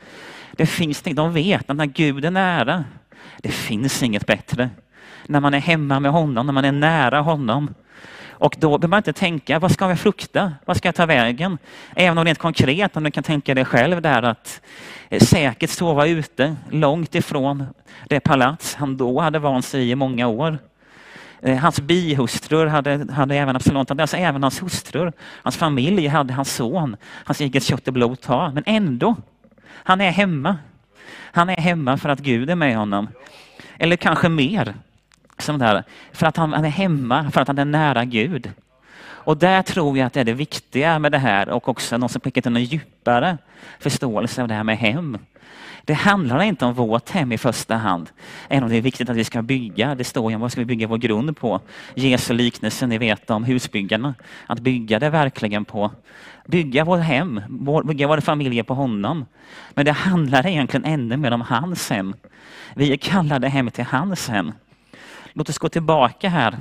Det 0.52 0.66
finns, 0.66 1.02
de 1.02 1.32
vet 1.32 1.70
att 1.70 1.76
när 1.76 1.86
Gud 1.86 2.24
är 2.24 2.30
nära, 2.30 2.84
det 3.38 3.50
finns 3.50 4.02
inget 4.02 4.26
bättre. 4.26 4.70
När 5.26 5.40
man 5.40 5.54
är 5.54 5.58
hemma 5.58 6.00
med 6.00 6.12
honom, 6.12 6.46
när 6.46 6.52
man 6.52 6.64
är 6.64 6.72
nära 6.72 7.20
honom, 7.20 7.74
och 8.40 8.56
då 8.58 8.68
behöver 8.68 8.88
man 8.88 8.96
inte 8.96 9.12
tänka, 9.12 9.58
vad 9.58 9.72
ska 9.72 9.88
jag 9.88 9.98
frukta? 9.98 10.52
Vad 10.64 10.76
ska 10.76 10.88
jag 10.88 10.94
ta 10.94 11.06
vägen? 11.06 11.58
Även 11.96 12.18
om 12.18 12.24
rent 12.24 12.38
konkret, 12.38 12.96
om 12.96 13.04
du 13.04 13.10
kan 13.10 13.22
tänka 13.22 13.54
dig 13.54 13.64
själv 13.64 14.02
där 14.02 14.22
att 14.22 14.60
eh, 15.08 15.20
säkert 15.20 15.70
sova 15.70 16.06
ute, 16.06 16.56
långt 16.70 17.14
ifrån 17.14 17.66
det 18.08 18.20
palats 18.20 18.74
han 18.74 18.96
då 18.96 19.20
hade 19.20 19.38
vant 19.38 19.64
sig 19.64 19.82
i 19.82 19.90
i 19.90 19.94
många 19.94 20.26
år. 20.26 20.58
Eh, 21.42 21.56
hans 21.56 21.80
bihustrur 21.80 22.66
hade, 22.66 23.12
hade 23.12 23.34
även 23.34 23.56
Absalom, 23.56 23.86
alltså 23.88 24.16
även 24.16 24.42
hans 24.42 24.62
hustrur, 24.62 25.12
hans 25.20 25.56
familj 25.56 26.06
hade 26.06 26.32
hans 26.32 26.54
son, 26.54 26.96
hans 27.24 27.40
eget 27.40 27.64
kött 27.64 27.88
och 27.88 27.94
blod 27.94 28.20
ta. 28.20 28.50
Men 28.50 28.62
ändå, 28.66 29.16
han 29.68 30.00
är 30.00 30.10
hemma. 30.10 30.56
Han 31.32 31.50
är 31.50 31.56
hemma 31.56 31.96
för 31.96 32.08
att 32.08 32.20
Gud 32.20 32.50
är 32.50 32.54
med 32.54 32.76
honom. 32.76 33.08
Eller 33.78 33.96
kanske 33.96 34.28
mer 34.28 34.74
som 35.42 35.58
där, 35.58 35.84
för 36.12 36.26
att 36.26 36.36
han 36.36 36.54
är 36.54 36.68
hemma, 36.68 37.30
för 37.30 37.40
att 37.40 37.48
han 37.48 37.58
är 37.58 37.64
nära 37.64 38.04
Gud. 38.04 38.52
Och 39.22 39.36
där 39.36 39.62
tror 39.62 39.98
jag 39.98 40.06
att 40.06 40.12
det 40.12 40.20
är 40.20 40.24
det 40.24 40.32
viktiga 40.32 40.98
med 40.98 41.12
det 41.12 41.18
här 41.18 41.48
och 41.48 41.68
också 41.68 41.98
något 41.98 42.10
som 42.10 42.20
pekar 42.20 42.42
till 42.42 42.56
en 42.56 42.64
djupare 42.64 43.38
förståelse 43.78 44.42
av 44.42 44.48
det 44.48 44.54
här 44.54 44.64
med 44.64 44.78
hem. 44.78 45.18
Det 45.84 45.94
handlar 45.94 46.42
inte 46.42 46.64
om 46.64 46.74
vårt 46.74 47.10
hem 47.10 47.32
i 47.32 47.38
första 47.38 47.76
hand, 47.76 48.10
även 48.48 48.64
om 48.64 48.70
det 48.70 48.76
är 48.76 48.80
viktigt 48.82 49.10
att 49.10 49.16
vi 49.16 49.24
ska 49.24 49.42
bygga. 49.42 49.94
Det 49.94 50.04
står 50.04 50.30
ju 50.30 50.34
om 50.34 50.40
vad 50.40 50.52
ska 50.52 50.60
vi 50.60 50.64
bygga 50.64 50.86
vår 50.86 50.98
grund 50.98 51.36
på. 51.36 51.60
Jesu 51.94 52.34
liknelse, 52.34 52.86
ni 52.86 52.98
vet 52.98 53.30
om 53.30 53.44
husbyggarna. 53.44 54.14
Att 54.46 54.60
bygga 54.60 54.98
det 54.98 55.10
verkligen 55.10 55.64
på, 55.64 55.90
bygga 56.46 56.84
vårt 56.84 57.00
hem, 57.00 57.40
bygga 57.84 58.06
våra 58.06 58.20
familjer 58.20 58.62
på 58.62 58.74
honom. 58.74 59.26
Men 59.74 59.84
det 59.84 59.92
handlar 59.92 60.46
egentligen 60.46 60.84
ännu 60.84 61.16
mer 61.16 61.30
om 61.30 61.40
hans 61.40 61.90
hem. 61.90 62.14
Vi 62.74 62.92
är 62.92 62.96
kallade 62.96 63.48
hem 63.48 63.70
till 63.70 63.84
hans 63.84 64.28
hem. 64.28 64.52
Låt 65.32 65.48
oss 65.48 65.58
gå 65.58 65.68
tillbaka 65.68 66.28
här. 66.28 66.58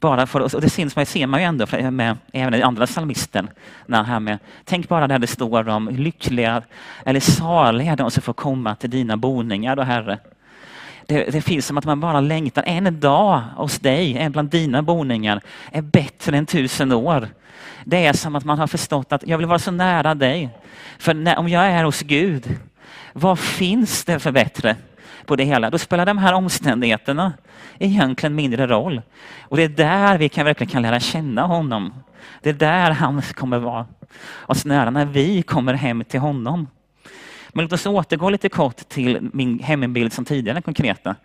Bara 0.00 0.26
för 0.26 0.40
och 0.40 0.60
det 0.60 0.70
syns, 0.70 0.94
ser 1.08 1.26
man 1.26 1.40
ju 1.40 1.46
ändå 1.46 1.66
med, 1.90 2.16
även 2.32 2.54
i 2.54 2.62
andra 2.62 2.86
psalmisten. 2.86 3.50
Här 3.88 4.20
med, 4.20 4.38
tänk 4.64 4.88
bara 4.88 5.06
där 5.06 5.18
det 5.18 5.26
står 5.26 5.68
om 5.68 5.88
lyckliga 5.88 6.62
eller 7.04 7.20
saliga 7.20 7.96
de 7.96 8.10
som 8.10 8.22
får 8.22 8.32
komma 8.32 8.74
till 8.74 8.90
dina 8.90 9.16
boningar, 9.16 9.76
då, 9.76 9.82
Herre. 9.82 10.18
Det, 11.06 11.32
det 11.32 11.42
finns 11.42 11.66
som 11.66 11.78
att 11.78 11.84
man 11.84 12.00
bara 12.00 12.20
längtar. 12.20 12.62
En 12.66 13.00
dag 13.00 13.42
hos 13.56 13.78
dig, 13.78 14.18
en 14.18 14.32
bland 14.32 14.50
dina 14.50 14.82
boningar, 14.82 15.40
är 15.72 15.82
bättre 15.82 16.36
än 16.36 16.46
tusen 16.46 16.92
år. 16.92 17.28
Det 17.84 18.06
är 18.06 18.12
som 18.12 18.36
att 18.36 18.44
man 18.44 18.58
har 18.58 18.66
förstått 18.66 19.12
att 19.12 19.26
jag 19.26 19.38
vill 19.38 19.46
vara 19.46 19.58
så 19.58 19.70
nära 19.70 20.14
dig. 20.14 20.48
För 20.98 21.14
när, 21.14 21.38
om 21.38 21.48
jag 21.48 21.66
är 21.66 21.84
hos 21.84 22.02
Gud, 22.02 22.58
vad 23.12 23.38
finns 23.38 24.04
det 24.04 24.18
för 24.18 24.32
bättre? 24.32 24.76
På 25.26 25.36
det 25.36 25.44
hela. 25.44 25.70
Då 25.70 25.78
spelar 25.78 26.06
de 26.06 26.18
här 26.18 26.32
omständigheterna 26.32 27.32
egentligen 27.78 28.34
mindre 28.34 28.66
roll. 28.66 29.02
Och 29.42 29.56
det 29.56 29.62
är 29.62 29.68
där 29.68 30.18
vi 30.18 30.28
kan 30.28 30.44
verkligen 30.44 30.70
kan 30.70 30.82
lära 30.82 31.00
känna 31.00 31.42
honom. 31.42 31.94
Det 32.40 32.50
är 32.50 32.54
där 32.54 32.90
han 32.90 33.22
kommer 33.22 33.58
vara 33.58 33.86
oss 34.46 34.64
nära, 34.64 34.90
när 34.90 35.04
vi 35.04 35.42
kommer 35.42 35.74
hem 35.74 36.04
till 36.04 36.20
honom. 36.20 36.66
Men 37.48 37.64
låt 37.64 37.72
oss 37.72 37.86
återgå 37.86 38.30
lite 38.30 38.48
kort 38.48 38.88
till 38.88 39.30
min 39.32 39.58
hembild 39.58 40.12
som 40.12 40.24
tidigare 40.24 40.62
konkreta. 40.62 41.16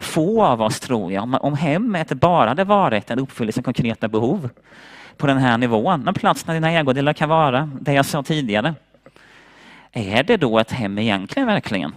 Få 0.00 0.44
av 0.44 0.62
oss 0.62 0.80
tror 0.80 1.12
jag, 1.12 1.44
om 1.44 1.54
hemmet 1.54 2.12
bara 2.12 2.48
hade 2.48 2.64
varit 2.64 3.10
en 3.10 3.18
uppfyllelse 3.18 3.60
av 3.60 3.64
konkreta 3.64 4.08
behov 4.08 4.50
på 5.16 5.26
den 5.26 5.38
här 5.38 5.58
nivån, 5.58 6.08
en 6.08 6.14
plats 6.14 6.44
där 6.44 6.54
dina 6.54 6.70
ägodelar 6.70 7.12
kan 7.12 7.28
vara, 7.28 7.70
det 7.80 7.92
jag 7.92 8.06
sa 8.06 8.22
tidigare. 8.22 8.74
Är 9.92 10.22
det 10.22 10.36
då 10.36 10.58
ett 10.58 10.72
hem 10.72 10.98
egentligen 10.98 11.46
verkligen? 11.46 11.92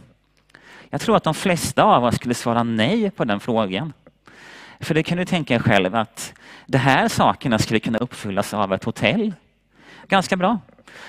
Jag 0.90 1.02
tror 1.02 1.16
att 1.16 1.24
de 1.24 1.34
flesta 1.34 1.84
av 1.84 2.04
oss 2.04 2.16
skulle 2.16 2.34
svara 2.34 2.64
nej 2.64 3.12
på 3.12 3.26
den 3.26 3.40
frågan. 3.40 3.94
För 4.80 4.94
det 4.94 5.04
kan 5.04 5.18
du 5.18 5.26
tänka 5.26 5.60
själv 5.60 5.96
att 5.96 6.34
de 6.66 6.78
här 6.78 7.08
sakerna 7.08 7.60
skulle 7.60 7.80
kunna 7.80 7.98
uppfyllas 7.98 8.54
av 8.54 8.74
ett 8.74 8.84
hotell. 8.84 9.34
Ganska 10.08 10.36
bra. 10.36 10.60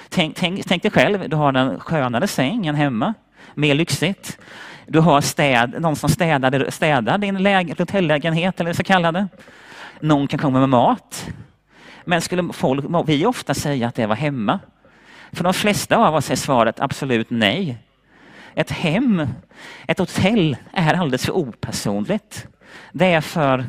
Tänk, 0.08 0.36
tänk, 0.36 0.66
tänk 0.66 0.82
dig 0.82 0.90
själv, 0.90 1.28
du 1.28 1.36
har 1.36 1.52
en 1.52 1.80
skönare 1.80 2.26
säng 2.26 2.66
än 2.66 2.74
hemma. 2.74 3.14
Mer 3.54 3.74
lyxigt. 3.74 4.38
Du 4.86 5.00
har 5.00 5.20
städ, 5.20 5.80
någon 5.80 5.96
som 5.96 6.08
städar, 6.08 6.70
städar 6.70 7.18
din 7.18 7.42
läge, 7.42 7.74
hotellägenhet 7.78 8.60
eller 8.60 8.72
så 8.72 8.84
kallade. 8.84 9.28
Någon 10.00 10.28
kan 10.28 10.38
komma 10.38 10.60
med 10.60 10.68
mat. 10.68 11.28
Men 12.04 12.20
skulle 12.20 12.52
folk, 12.52 12.84
vi 13.06 13.26
ofta 13.26 13.54
säga 13.54 13.88
att 13.88 13.94
det 13.94 14.06
var 14.06 14.16
hemma? 14.16 14.58
För 15.32 15.44
de 15.44 15.54
flesta 15.54 15.96
av 15.96 16.14
oss 16.14 16.30
är 16.30 16.36
svaret 16.36 16.80
absolut 16.80 17.30
nej. 17.30 17.78
Ett 18.58 18.70
hem, 18.70 19.26
ett 19.86 19.98
hotell 19.98 20.56
är 20.72 20.94
alldeles 20.94 21.24
för 21.24 21.36
opersonligt. 21.36 22.46
Det 22.92 23.12
är 23.12 23.20
för, 23.20 23.64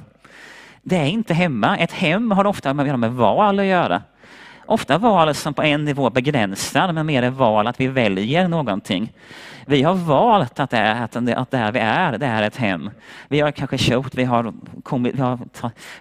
det 0.81 0.97
är 0.97 1.05
inte 1.05 1.33
hemma. 1.33 1.77
Ett 1.77 1.91
hem 1.91 2.31
har 2.31 2.45
ofta 2.45 2.73
med, 2.73 2.99
med 2.99 3.11
val 3.11 3.59
att 3.59 3.65
göra. 3.65 4.01
Ofta 4.65 4.97
val 4.97 5.35
som 5.35 5.53
på 5.53 5.63
en 5.63 5.85
nivå 5.85 6.09
begränsar, 6.09 6.91
men 6.91 7.05
mer 7.05 7.23
är 7.23 7.29
val 7.29 7.67
att 7.67 7.79
vi 7.79 7.87
väljer 7.87 8.47
någonting. 8.47 9.13
Vi 9.65 9.83
har 9.83 9.93
valt 9.93 10.59
att, 10.59 10.69
det 10.69 10.77
är, 10.77 11.03
att, 11.35 11.51
där 11.51 11.71
vi 11.71 11.79
är, 11.79 12.17
det 12.17 12.25
är 12.25 12.43
ett 12.43 12.57
hem. 12.57 12.89
Vi 13.27 13.39
har 13.39 13.51
kanske 13.51 13.77
köpt, 13.77 14.15
vi 14.15 14.23
har, 14.23 14.53
kommit, 14.83 15.15
vi 15.15 15.21
har 15.21 15.39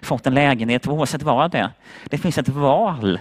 fått 0.01 0.27
en 0.27 0.33
lägenhet, 0.33 0.87
oavsett 0.87 1.23
vad 1.23 1.51
det 1.51 1.57
är. 1.57 1.69
Det 2.09 2.17
finns 2.17 2.37
ett 2.37 2.49
val 2.49 3.19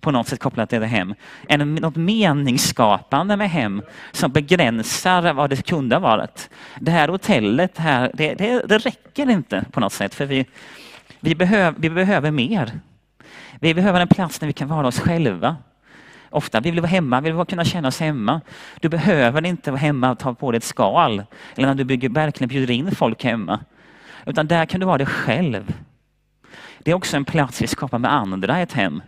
på 0.00 0.10
något 0.10 0.28
sätt 0.28 0.40
kopplat 0.40 0.70
till 0.70 0.80
det 0.80 0.86
hem. 0.86 1.14
En, 1.48 1.74
något 1.74 1.96
meningsskapande 1.96 3.36
med 3.36 3.50
hem 3.50 3.82
som 4.12 4.32
begränsar 4.32 5.32
vad 5.32 5.50
det 5.50 5.66
kunde 5.66 5.96
ha 5.96 6.00
varit. 6.00 6.50
Det 6.80 6.90
här 6.90 7.08
hotellet 7.08 7.78
här, 7.78 8.10
det, 8.14 8.34
det, 8.34 8.62
det 8.68 8.78
räcker 8.78 9.30
inte 9.30 9.64
på 9.72 9.80
något 9.80 9.92
sätt 9.92 10.14
för 10.14 10.26
vi, 10.26 10.46
vi, 11.20 11.34
behöv, 11.34 11.74
vi 11.78 11.90
behöver 11.90 12.30
mer. 12.30 12.80
Vi 13.60 13.74
behöver 13.74 14.00
en 14.00 14.08
plats 14.08 14.38
där 14.38 14.46
vi 14.46 14.52
kan 14.52 14.68
vara 14.68 14.86
oss 14.86 15.00
själva. 15.00 15.56
Ofta 16.30 16.60
vill 16.60 16.74
vi 16.74 16.80
vara 16.80 16.90
hemma, 16.90 17.20
vi 17.20 17.30
vill 17.30 17.44
kunna 17.44 17.64
känna 17.64 17.88
oss 17.88 18.00
hemma. 18.00 18.40
Du 18.80 18.88
behöver 18.88 19.46
inte 19.46 19.70
vara 19.70 19.80
hemma 19.80 20.10
och 20.10 20.18
ta 20.18 20.34
på 20.34 20.50
dig 20.50 20.56
ett 20.56 20.64
skal 20.64 21.22
eller 21.56 21.66
när 21.66 21.74
du 21.74 21.84
bygger, 21.84 22.08
verkligen 22.08 22.48
bjuder 22.48 22.74
in 22.74 22.94
folk 22.94 23.24
hemma. 23.24 23.60
Utan 24.26 24.46
där 24.46 24.66
kan 24.66 24.80
du 24.80 24.86
vara 24.86 24.98
dig 24.98 25.06
själv. 25.06 25.74
Det 26.78 26.90
är 26.90 26.94
också 26.94 27.16
en 27.16 27.24
plats 27.24 27.62
vi 27.62 27.66
skapar 27.66 27.98
med 27.98 28.12
andra, 28.12 28.58
ett 28.58 28.72
hem. 28.72 29.02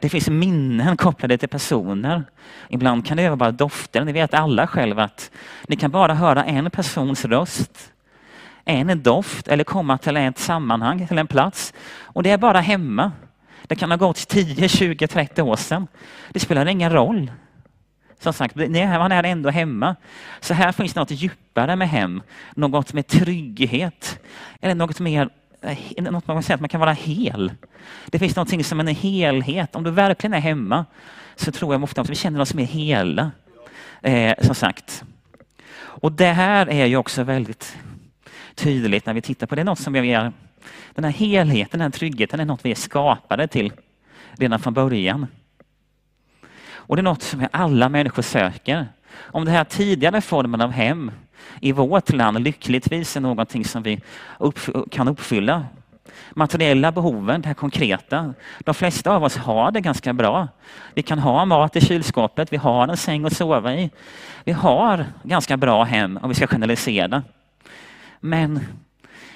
Det 0.00 0.08
finns 0.10 0.28
minnen 0.28 0.96
kopplade 0.96 1.38
till 1.38 1.48
personer. 1.48 2.24
Ibland 2.68 3.06
kan 3.06 3.16
det 3.16 3.28
vara 3.28 3.36
bara 3.36 3.50
dofter. 3.50 4.04
Ni 4.04 4.12
vet 4.12 4.34
alla 4.34 4.66
själva 4.66 5.04
att 5.04 5.30
ni 5.68 5.76
kan 5.76 5.90
bara 5.90 6.14
höra 6.14 6.44
en 6.44 6.70
persons 6.70 7.24
röst 7.24 7.92
en 8.68 9.02
doft 9.02 9.48
eller 9.48 9.64
komma 9.64 9.98
till 9.98 10.16
ett 10.16 10.38
sammanhang, 10.38 11.06
till 11.06 11.18
en 11.18 11.26
plats. 11.26 11.74
Och 12.00 12.22
det 12.22 12.30
är 12.30 12.38
bara 12.38 12.60
hemma. 12.60 13.12
Det 13.62 13.76
kan 13.76 13.90
ha 13.90 13.96
gått 13.96 14.28
10, 14.28 14.68
20, 14.68 15.08
30 15.08 15.42
år 15.42 15.56
sedan. 15.56 15.86
Det 16.30 16.40
spelar 16.40 16.66
ingen 16.66 16.92
roll. 16.92 17.30
Som 18.20 18.32
sagt, 18.32 18.56
man 18.56 19.12
är 19.12 19.24
ändå 19.24 19.50
hemma. 19.50 19.96
Så 20.40 20.54
här 20.54 20.72
finns 20.72 20.94
något 20.94 21.10
djupare 21.10 21.76
med 21.76 21.88
hem. 21.88 22.22
Något 22.56 22.92
med 22.92 23.06
trygghet. 23.06 24.20
Eller 24.60 24.74
något 24.74 25.00
mer 25.00 25.28
Eh, 25.60 26.02
något 26.02 26.26
man 26.26 26.36
kan 26.36 26.42
säga 26.42 26.54
att 26.54 26.60
man 26.60 26.68
kan 26.68 26.80
vara 26.80 26.92
hel. 26.92 27.52
Det 28.06 28.18
finns 28.18 28.36
någonting 28.36 28.64
som 28.64 28.80
en 28.80 28.86
helhet. 28.86 29.76
Om 29.76 29.84
du 29.84 29.90
verkligen 29.90 30.34
är 30.34 30.40
hemma 30.40 30.84
så 31.36 31.52
tror 31.52 31.74
jag 31.74 31.82
ofta 31.82 32.00
att 32.00 32.10
vi 32.10 32.14
känner 32.14 32.40
oss 32.40 32.54
mer 32.54 32.64
hela. 32.64 33.30
Eh, 34.02 34.34
som 34.42 34.54
sagt. 34.54 35.04
Och 35.78 36.12
det 36.12 36.32
här 36.32 36.68
är 36.68 36.86
ju 36.86 36.96
också 36.96 37.22
väldigt 37.22 37.76
tydligt 38.54 39.06
när 39.06 39.14
vi 39.14 39.20
tittar 39.20 39.46
på 39.46 39.54
det. 39.54 39.60
är 39.60 39.64
något 39.64 39.78
som 39.78 39.92
vi 39.92 40.12
är, 40.12 40.32
den 40.94 41.04
här 41.04 41.12
helheten, 41.12 41.78
den 41.78 41.92
här 41.92 41.98
tryggheten 41.98 42.40
är 42.40 42.44
något 42.44 42.64
vi 42.64 42.70
är 42.70 42.74
skapade 42.74 43.46
till 43.46 43.72
redan 44.32 44.60
från 44.60 44.74
början. 44.74 45.26
Och 46.70 46.96
det 46.96 47.00
är 47.00 47.04
något 47.04 47.22
som 47.22 47.46
alla 47.52 47.88
människor 47.88 48.22
söker. 48.22 48.86
Om 49.16 49.44
den 49.44 49.54
här 49.54 49.64
tidigare 49.64 50.20
formen 50.20 50.60
av 50.60 50.70
hem 50.70 51.10
i 51.60 51.72
vårt 51.72 52.12
land 52.12 52.40
lyckligtvis 52.40 53.16
är 53.16 53.20
någonting 53.20 53.64
som 53.64 53.82
vi 53.82 54.00
upp, 54.38 54.58
kan 54.90 55.08
uppfylla. 55.08 55.64
Materiella 56.30 56.92
behoven, 56.92 57.42
det 57.42 57.48
här 57.48 57.54
konkreta. 57.54 58.34
De 58.60 58.74
flesta 58.74 59.10
av 59.10 59.24
oss 59.24 59.36
har 59.36 59.70
det 59.70 59.80
ganska 59.80 60.12
bra. 60.12 60.48
Vi 60.94 61.02
kan 61.02 61.18
ha 61.18 61.44
mat 61.44 61.76
i 61.76 61.80
kylskåpet, 61.80 62.52
vi 62.52 62.56
har 62.56 62.88
en 62.88 62.96
säng 62.96 63.24
att 63.24 63.36
sova 63.36 63.74
i. 63.74 63.90
Vi 64.44 64.52
har 64.52 65.06
ganska 65.22 65.56
bra 65.56 65.84
hem 65.84 66.18
om 66.22 66.28
vi 66.28 66.34
ska 66.34 66.46
generalisera. 66.46 67.22
Men 68.20 68.60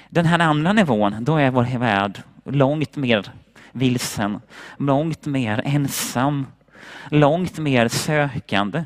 den 0.09 0.25
här 0.25 0.39
andra 0.39 0.73
nivån, 0.73 1.15
då 1.19 1.37
är 1.37 1.51
vår 1.51 1.77
värld 1.77 2.21
långt 2.45 2.95
mer 2.95 3.31
vilsen, 3.71 4.39
långt 4.77 5.25
mer 5.25 5.61
ensam, 5.65 6.45
långt 7.09 7.57
mer 7.57 7.87
sökande. 7.87 8.83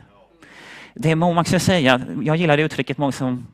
Det 0.99 1.11
är 1.11 1.15
man 1.15 1.45
ska 1.45 1.59
säga, 1.59 2.01
jag 2.23 2.35
gillar 2.35 2.57
det 2.57 2.63
uttrycket 2.63 2.97
många 2.97 3.11
som, 3.11 3.47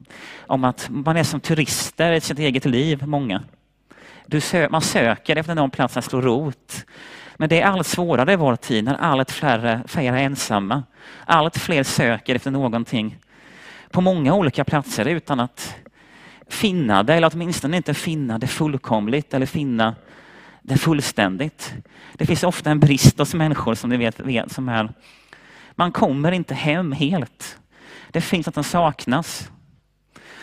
om 0.47 0.63
att 0.63 0.87
man 0.89 1.17
är 1.17 1.23
som 1.23 1.39
turister 1.39 2.11
i 2.11 2.21
sitt 2.21 2.39
eget 2.39 2.65
liv, 2.65 3.07
många. 3.07 3.41
Du 4.25 4.41
sö 4.41 4.67
man 4.69 4.81
söker 4.81 5.35
efter 5.35 5.55
någon 5.55 5.69
plats 5.69 5.97
att 5.97 6.05
slå 6.05 6.21
rot. 6.21 6.85
Men 7.37 7.49
det 7.49 7.61
är 7.61 7.65
allt 7.65 7.87
svårare 7.87 8.33
i 8.33 8.35
vår 8.35 8.55
tid 8.55 8.83
när 8.83 8.95
allt 8.95 9.31
färre, 9.31 9.83
färre 9.87 10.19
är 10.19 10.23
ensamma. 10.23 10.83
Allt 11.25 11.57
fler 11.57 11.83
söker 11.83 12.35
efter 12.35 12.51
någonting 12.51 13.17
på 13.91 14.01
många 14.01 14.33
olika 14.33 14.63
platser 14.63 15.05
utan 15.05 15.39
att 15.39 15.75
finna 16.47 17.03
det, 17.03 17.13
eller 17.13 17.31
åtminstone 17.33 17.77
inte 17.77 17.93
finna 17.93 18.39
det 18.39 18.47
fullkomligt 18.47 19.33
eller 19.33 19.45
finna 19.45 19.95
det 20.61 20.77
fullständigt. 20.77 21.73
Det 22.13 22.25
finns 22.25 22.43
ofta 22.43 22.71
en 22.71 22.79
brist 22.79 23.19
hos 23.19 23.33
människor 23.33 23.75
som 23.75 23.89
ni 23.89 23.97
vet, 23.97 24.19
vet 24.19 24.51
som 24.51 24.69
är, 24.69 24.89
man 25.75 25.91
kommer 25.91 26.31
inte 26.31 26.53
hem 26.53 26.91
helt. 26.91 27.57
Det 28.11 28.21
finns 28.21 28.47
att 28.47 28.55
den 28.55 28.63
saknas. 28.63 29.49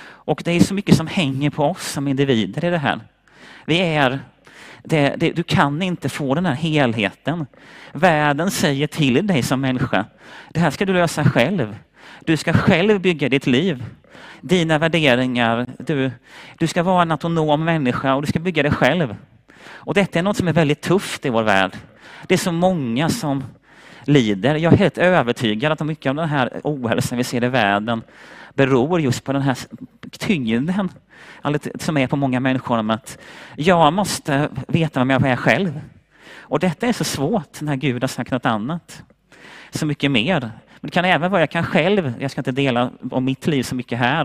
Och 0.02 0.42
det 0.44 0.50
är 0.50 0.60
så 0.60 0.74
mycket 0.74 0.96
som 0.96 1.06
hänger 1.06 1.50
på 1.50 1.64
oss 1.64 1.92
som 1.92 2.08
individer 2.08 2.64
i 2.64 2.70
det 2.70 2.78
här. 2.78 3.00
Vi 3.66 3.78
är, 3.80 4.20
det, 4.84 5.14
det, 5.16 5.32
du 5.32 5.42
kan 5.42 5.82
inte 5.82 6.08
få 6.08 6.34
den 6.34 6.46
här 6.46 6.54
helheten. 6.54 7.46
Världen 7.92 8.50
säger 8.50 8.86
till 8.86 9.26
dig 9.26 9.42
som 9.42 9.60
människa, 9.60 10.04
det 10.50 10.60
här 10.60 10.70
ska 10.70 10.86
du 10.86 10.92
lösa 10.92 11.24
själv. 11.24 11.76
Du 12.24 12.36
ska 12.36 12.52
själv 12.52 13.00
bygga 13.00 13.28
ditt 13.28 13.46
liv 13.46 13.84
dina 14.40 14.78
värderingar. 14.78 15.66
Du, 15.78 16.10
du 16.58 16.66
ska 16.66 16.82
vara 16.82 17.02
en 17.02 17.12
autonom 17.12 17.64
människa 17.64 18.14
och 18.14 18.22
du 18.22 18.28
ska 18.28 18.38
bygga 18.38 18.62
det 18.62 18.70
själv. 18.70 19.16
Och 19.68 19.94
detta 19.94 20.18
är 20.18 20.22
något 20.22 20.36
som 20.36 20.48
är 20.48 20.52
väldigt 20.52 20.80
tufft 20.80 21.26
i 21.26 21.28
vår 21.28 21.42
värld. 21.42 21.76
Det 22.26 22.34
är 22.34 22.38
så 22.38 22.52
många 22.52 23.08
som 23.08 23.44
lider. 24.04 24.54
Jag 24.54 24.72
är 24.72 24.76
helt 24.76 24.98
övertygad 24.98 25.72
att 25.72 25.80
mycket 25.80 26.10
av 26.10 26.16
den 26.16 26.28
här 26.28 26.60
ohälsan 26.64 27.18
vi 27.18 27.24
ser 27.24 27.44
i 27.44 27.48
världen 27.48 28.02
beror 28.54 29.00
just 29.00 29.24
på 29.24 29.32
den 29.32 29.42
här 29.42 29.58
tyngden 30.18 30.88
som 31.78 31.96
är 31.96 32.06
på 32.06 32.16
många 32.16 32.40
människor 32.40 32.78
om 32.78 32.90
att 32.90 33.18
jag 33.56 33.92
måste 33.92 34.48
veta 34.68 35.04
vem 35.04 35.10
jag 35.10 35.32
är 35.32 35.36
själv. 35.36 35.80
Och 36.38 36.58
detta 36.58 36.86
är 36.86 36.92
så 36.92 37.04
svårt 37.04 37.60
när 37.60 37.76
Gud 37.76 38.02
har 38.02 38.08
sagt 38.08 38.30
något 38.30 38.46
annat. 38.46 39.02
Så 39.70 39.86
mycket 39.86 40.10
mer. 40.10 40.40
Men 40.40 40.88
det 40.88 40.90
kan 40.90 41.04
även 41.04 41.30
vara, 41.30 41.42
jag 41.42 41.50
kan 41.50 41.64
själv, 41.64 42.12
jag 42.18 42.30
ska 42.30 42.40
inte 42.40 42.52
dela 42.52 42.90
om 43.10 43.24
mitt 43.24 43.46
liv 43.46 43.62
så 43.62 43.74
mycket 43.74 43.98
här, 43.98 44.24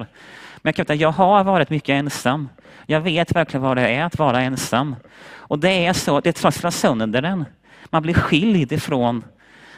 men 0.61 0.73
jag, 0.75 0.87
kan, 0.87 0.97
jag 0.97 1.11
har 1.11 1.43
varit 1.43 1.69
mycket 1.69 1.93
ensam. 1.93 2.49
Jag 2.85 3.01
vet 3.01 3.35
verkligen 3.35 3.61
vad 3.61 3.77
det 3.77 3.87
är 3.87 4.03
att 4.03 4.19
vara 4.19 4.41
ensam. 4.41 4.95
Och 5.33 5.59
det 5.59 5.85
är 5.85 5.93
så, 5.93 6.19
det 6.19 6.31
trasslar 6.31 6.71
sönder 6.71 7.21
den. 7.21 7.45
Man 7.89 8.01
blir 8.01 8.13
skild 8.13 8.71
ifrån 8.71 9.23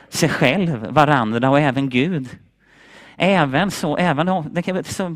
sig 0.10 0.30
själv, 0.30 0.88
varandra 0.90 1.50
och 1.50 1.60
även 1.60 1.90
Gud. 1.90 2.30
Även 3.18 3.72
så, 3.72 3.98
även 3.98 4.28
om, 4.28 4.50
det, 4.52 4.88
så, 4.88 5.16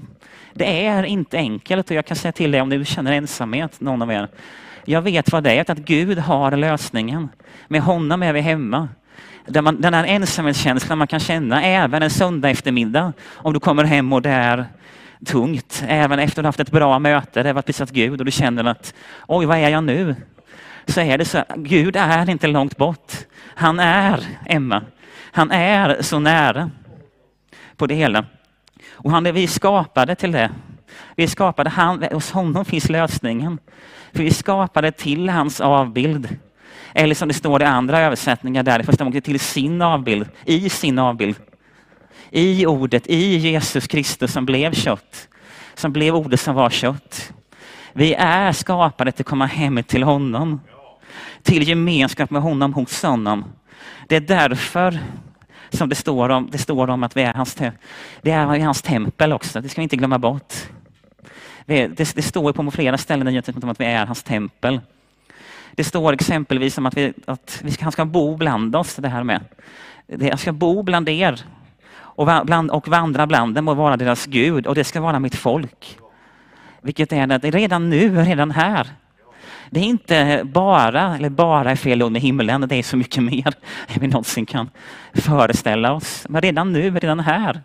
det 0.53 0.85
är 0.85 1.03
inte 1.03 1.37
enkelt 1.37 1.89
och 1.89 1.95
jag 1.95 2.05
kan 2.05 2.17
säga 2.17 2.31
till 2.31 2.51
dig 2.51 2.61
om 2.61 2.69
du 2.69 2.85
känner 2.85 3.11
ensamhet, 3.11 3.81
någon 3.81 4.01
av 4.01 4.11
er. 4.11 4.27
Jag 4.85 5.01
vet 5.01 5.31
vad 5.31 5.43
det 5.43 5.51
är, 5.51 5.71
att 5.71 5.77
Gud 5.77 6.17
har 6.17 6.51
lösningen. 6.51 7.29
Med 7.67 7.81
honom 7.81 8.23
är 8.23 8.33
vi 8.33 8.41
hemma. 8.41 8.89
Där 9.45 9.61
man, 9.61 9.81
den 9.81 9.93
här 9.93 10.05
ensamhetskänslan 10.05 10.97
man 10.97 11.07
kan 11.07 11.19
känna 11.19 11.63
även 11.63 12.03
en 12.03 12.09
söndag 12.09 12.49
eftermiddag 12.49 13.13
om 13.33 13.53
du 13.53 13.59
kommer 13.59 13.83
hem 13.83 14.13
och 14.13 14.21
det 14.21 14.29
är 14.29 14.65
tungt. 15.25 15.83
Även 15.87 16.19
efter 16.19 16.39
att 16.39 16.43
du 16.43 16.47
haft 16.47 16.59
ett 16.59 16.71
bra 16.71 16.99
möte, 16.99 17.43
det 17.43 17.49
har 17.49 17.53
varit 17.53 17.65
prisat 17.65 17.91
Gud 17.91 18.19
och 18.19 18.25
du 18.25 18.31
känner 18.31 18.63
att 18.63 18.93
oj, 19.27 19.45
vad 19.45 19.57
är 19.57 19.69
jag 19.69 19.83
nu? 19.83 20.15
Så 20.85 21.01
är 21.01 21.17
det 21.17 21.25
så, 21.25 21.37
att 21.37 21.55
Gud 21.55 21.95
är 21.95 22.29
inte 22.29 22.47
långt 22.47 22.77
bort. 22.77 23.13
Han 23.55 23.79
är 23.79 24.25
Emma. 24.45 24.83
Han 25.31 25.51
är 25.51 26.01
så 26.01 26.19
nära 26.19 26.71
på 27.77 27.87
det 27.87 27.95
hela. 27.95 28.25
Och 28.91 29.11
han 29.11 29.25
är 29.25 29.31
vi 29.31 29.47
skapade 29.47 30.15
till 30.15 30.31
det. 30.31 30.51
Vi 31.15 31.27
skapade, 31.27 31.69
han, 31.69 32.03
hos 32.11 32.31
honom 32.31 32.65
finns 32.65 32.89
lösningen. 32.89 33.59
För 34.13 34.23
vi 34.23 34.31
skapade 34.31 34.91
till 34.91 35.29
hans 35.29 35.61
avbild. 35.61 36.37
Eller 36.93 37.15
som 37.15 37.27
det 37.27 37.33
står 37.33 37.61
i 37.61 37.65
andra 37.65 37.99
översättningar 37.99 38.63
där, 38.63 38.83
första 38.83 39.03
gången 39.03 39.21
till 39.21 39.39
sin 39.39 39.81
avbild, 39.81 40.29
i 40.45 40.69
sin 40.69 40.99
avbild. 40.99 41.35
I 42.29 42.65
ordet, 42.65 43.07
i 43.07 43.35
Jesus 43.37 43.87
Kristus 43.87 44.31
som 44.31 44.45
blev 44.45 44.73
kött. 44.73 45.27
Som 45.75 45.91
blev 45.91 46.15
ordet 46.15 46.39
som 46.39 46.55
var 46.55 46.69
kött. 46.69 47.33
Vi 47.93 48.13
är 48.13 48.51
skapade 48.51 49.11
till 49.11 49.23
att 49.23 49.27
komma 49.27 49.45
hem 49.45 49.83
till 49.83 50.03
honom. 50.03 50.61
Till 51.43 51.67
gemenskap 51.67 52.29
med 52.29 52.41
honom, 52.41 52.73
hos 52.73 53.03
honom. 53.03 53.45
Det 54.07 54.15
är 54.15 54.21
därför 54.21 54.99
som 55.69 55.89
det 55.89 55.95
står 55.95 56.29
om, 56.29 56.49
det 56.51 56.57
står 56.57 56.89
om 56.89 57.03
att 57.03 57.17
vi 57.17 57.21
är 57.21 57.33
hans, 57.33 57.55
det 58.21 58.31
är 58.31 58.59
hans 58.59 58.81
tempel 58.81 59.33
också. 59.33 59.61
Det 59.61 59.69
ska 59.69 59.81
vi 59.81 59.83
inte 59.83 59.95
glömma 59.95 60.19
bort. 60.19 60.53
Det, 61.65 61.87
det, 61.87 62.15
det 62.15 62.21
står 62.21 62.53
på 62.53 62.71
flera 62.71 62.97
ställen 62.97 63.27
i 63.27 63.41
om 63.61 63.69
att 63.69 63.79
vi 63.79 63.85
är 63.85 64.05
hans 64.05 64.23
tempel. 64.23 64.81
Det 65.75 65.83
står 65.83 66.13
exempelvis 66.13 66.77
om 66.77 66.85
att, 66.85 66.97
vi, 66.97 67.13
att 67.25 67.59
vi 67.63 67.71
ska, 67.71 67.83
han 67.85 67.91
ska 67.91 68.05
bo 68.05 68.37
bland 68.37 68.75
oss, 68.75 68.95
det 68.95 69.09
här 69.09 69.23
med. 69.23 69.41
Han 70.21 70.37
ska 70.37 70.51
bo 70.51 70.83
bland 70.83 71.09
er 71.09 71.41
och, 71.93 72.45
bland, 72.45 72.71
och 72.71 72.87
vandra 72.87 73.27
bland 73.27 73.55
dem 73.55 73.67
och 73.67 73.77
vara 73.77 73.97
deras 73.97 74.25
Gud 74.25 74.67
och 74.67 74.75
det 74.75 74.83
ska 74.83 75.01
vara 75.01 75.19
mitt 75.19 75.35
folk. 75.35 75.97
Vilket 76.81 77.13
är 77.13 77.27
det 77.27 77.51
redan 77.51 77.89
nu, 77.89 78.15
redan 78.15 78.51
här. 78.51 78.87
Det 79.73 79.79
är 79.79 79.83
inte 79.83 80.41
bara, 80.45 81.15
eller 81.15 81.29
bara 81.29 81.71
är 81.71 81.75
fel 81.75 82.03
ord 82.03 82.11
med 82.11 82.21
himlen, 82.21 82.61
det 82.61 82.75
är 82.75 82.83
så 82.83 82.97
mycket 82.97 83.23
mer 83.23 83.53
än 83.87 83.99
vi 83.99 84.07
någonsin 84.07 84.45
kan 84.45 84.69
föreställa 85.13 85.93
oss. 85.93 86.25
Men 86.29 86.41
redan 86.41 86.73
nu, 86.73 86.91
redan 86.91 87.19
här. 87.19 87.61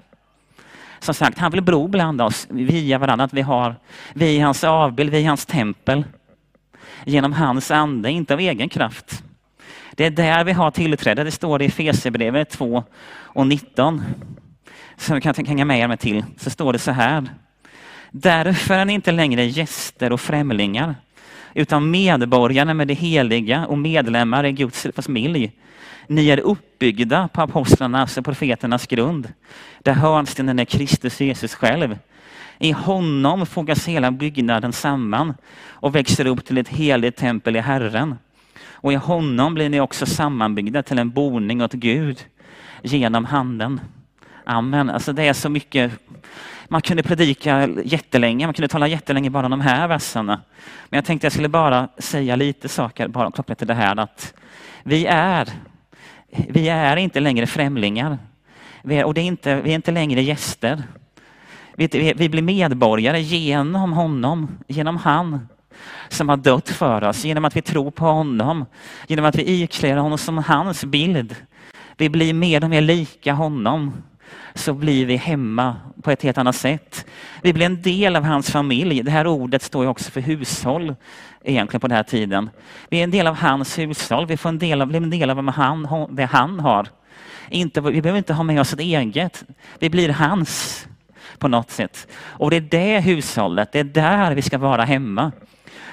Som 0.98 1.14
sagt, 1.14 1.38
han 1.38 1.52
vill 1.52 1.62
bro 1.62 1.88
bland 1.88 2.20
oss 2.20 2.46
via 2.50 2.98
varandra. 2.98 3.28
Vi, 3.32 3.42
har, 3.42 3.76
vi 4.14 4.38
är 4.38 4.44
hans 4.44 4.64
avbild, 4.64 5.10
vi 5.10 5.22
är 5.22 5.28
hans 5.28 5.46
tempel. 5.46 6.04
Genom 7.04 7.32
hans 7.32 7.70
ande, 7.70 8.10
inte 8.10 8.34
av 8.34 8.40
egen 8.40 8.68
kraft. 8.68 9.22
Det 9.92 10.04
är 10.04 10.10
där 10.10 10.44
vi 10.44 10.52
har 10.52 10.70
tillträde. 10.70 11.24
Det 11.24 11.30
står 11.30 11.62
i 11.62 11.66
Efesierbrevet 11.66 12.50
2 12.50 12.84
och 13.14 13.46
19. 13.46 14.02
Som 14.96 15.14
vi 15.14 15.20
kan 15.20 15.34
hänga 15.46 15.64
med 15.64 15.80
er 15.80 15.88
med 15.88 16.00
till. 16.00 16.24
Så 16.36 16.50
står 16.50 16.72
det 16.72 16.78
så 16.78 16.92
här. 16.92 17.24
Därför 18.10 18.74
är 18.74 18.84
ni 18.84 18.92
inte 18.92 19.12
längre 19.12 19.44
gäster 19.44 20.12
och 20.12 20.20
främlingar 20.20 20.94
utan 21.56 21.90
medborgarna 21.90 22.74
med 22.74 22.88
det 22.88 22.94
heliga 22.94 23.66
och 23.66 23.78
medlemmar 23.78 24.44
i 24.44 24.52
Guds 24.52 24.86
familj. 24.96 25.52
Ni 26.06 26.28
är 26.28 26.40
uppbyggda 26.40 27.28
på 27.28 27.42
apostlarnas 27.42 28.18
och 28.18 28.24
profeternas 28.24 28.86
grund, 28.86 29.32
där 29.82 29.92
hörnstenen 29.92 30.58
är 30.58 30.64
Kristus 30.64 31.20
Jesus 31.20 31.54
själv. 31.54 31.98
I 32.58 32.72
honom 32.72 33.46
fogas 33.46 33.88
hela 33.88 34.10
byggnaden 34.10 34.72
samman 34.72 35.34
och 35.64 35.94
växer 35.94 36.26
upp 36.26 36.44
till 36.44 36.58
ett 36.58 36.68
heligt 36.68 37.16
tempel 37.16 37.56
i 37.56 37.60
Herren. 37.60 38.14
Och 38.68 38.92
i 38.92 38.96
honom 38.96 39.54
blir 39.54 39.68
ni 39.68 39.80
också 39.80 40.06
sammanbyggda 40.06 40.82
till 40.82 40.98
en 40.98 41.10
boning 41.10 41.62
åt 41.62 41.72
Gud 41.72 42.24
genom 42.82 43.24
handen. 43.24 43.80
Amen. 44.48 44.90
Alltså 44.90 45.12
det 45.12 45.22
är 45.22 45.32
så 45.32 45.48
mycket 45.48 45.92
man 46.68 46.82
kunde 46.82 47.02
predika 47.02 47.68
jättelänge, 47.84 48.46
man 48.46 48.54
kunde 48.54 48.68
tala 48.68 48.88
jättelänge 48.88 49.30
bara 49.30 49.44
om 49.46 49.50
de 49.50 49.60
här 49.60 49.88
verserna. 49.88 50.40
Men 50.88 50.98
jag 50.98 51.04
tänkte 51.04 51.24
jag 51.24 51.32
skulle 51.32 51.48
bara 51.48 51.88
säga 51.98 52.36
lite 52.36 52.68
saker 52.68 53.08
bara 53.08 53.30
kopplat 53.30 53.58
till 53.58 53.66
det 53.66 53.74
här 53.74 53.96
att 53.96 54.34
vi 54.82 55.06
är, 55.06 55.48
vi 56.48 56.68
är 56.68 56.96
inte 56.96 57.20
längre 57.20 57.46
främlingar. 57.46 58.18
Vi 58.82 58.96
är, 58.96 59.04
och 59.04 59.14
det 59.14 59.20
är 59.20 59.24
inte, 59.24 59.60
vi 59.60 59.70
är 59.70 59.74
inte 59.74 59.90
längre 59.90 60.22
gäster. 60.22 60.82
Vi, 61.76 62.12
vi 62.16 62.28
blir 62.28 62.42
medborgare 62.42 63.20
genom 63.20 63.92
honom, 63.92 64.58
genom 64.66 64.96
han 64.96 65.48
som 66.08 66.28
har 66.28 66.36
dött 66.36 66.68
för 66.68 67.04
oss, 67.04 67.24
genom 67.24 67.44
att 67.44 67.56
vi 67.56 67.62
tror 67.62 67.90
på 67.90 68.04
honom, 68.04 68.64
genom 69.06 69.24
att 69.24 69.36
vi 69.36 69.62
iklär 69.62 69.96
honom 69.96 70.18
som 70.18 70.38
hans 70.38 70.84
bild. 70.84 71.36
Vi 71.96 72.08
blir 72.08 72.34
mer 72.34 72.64
och 72.64 72.70
mer 72.70 72.80
lika 72.80 73.32
honom 73.32 73.92
så 74.58 74.72
blir 74.72 75.06
vi 75.06 75.16
hemma 75.16 75.76
på 76.02 76.10
ett 76.10 76.22
helt 76.22 76.38
annat 76.38 76.56
sätt. 76.56 77.06
Vi 77.42 77.52
blir 77.52 77.66
en 77.66 77.82
del 77.82 78.16
av 78.16 78.24
hans 78.24 78.50
familj. 78.50 79.02
Det 79.02 79.10
här 79.10 79.26
ordet 79.26 79.62
står 79.62 79.84
ju 79.84 79.90
också 79.90 80.10
för 80.10 80.20
hushåll 80.20 80.94
egentligen 81.44 81.80
på 81.80 81.88
den 81.88 81.96
här 81.96 82.02
tiden. 82.02 82.50
Vi 82.90 82.98
är 82.98 83.04
en 83.04 83.10
del 83.10 83.26
av 83.26 83.36
hans 83.36 83.78
hushåll. 83.78 84.26
Vi 84.26 84.36
får 84.36 84.48
en 84.48 84.58
del 84.58 84.82
av, 84.82 84.88
blir 84.88 85.00
en 85.00 85.10
del 85.10 85.30
av 85.30 85.36
vad 85.36 85.54
han, 85.54 86.08
det 86.10 86.24
han 86.24 86.60
har. 86.60 86.88
Inte, 87.48 87.80
vi 87.80 88.02
behöver 88.02 88.18
inte 88.18 88.34
ha 88.34 88.42
med 88.42 88.60
oss 88.60 88.72
ett 88.72 88.80
eget. 88.80 89.44
Vi 89.78 89.90
blir 89.90 90.08
hans 90.08 90.86
på 91.38 91.48
något 91.48 91.70
sätt. 91.70 92.08
Och 92.22 92.50
det 92.50 92.56
är 92.56 92.60
det 92.60 93.00
hushållet, 93.00 93.72
det 93.72 93.78
är 93.78 93.84
där 93.84 94.34
vi 94.34 94.42
ska 94.42 94.58
vara 94.58 94.84
hemma. 94.84 95.32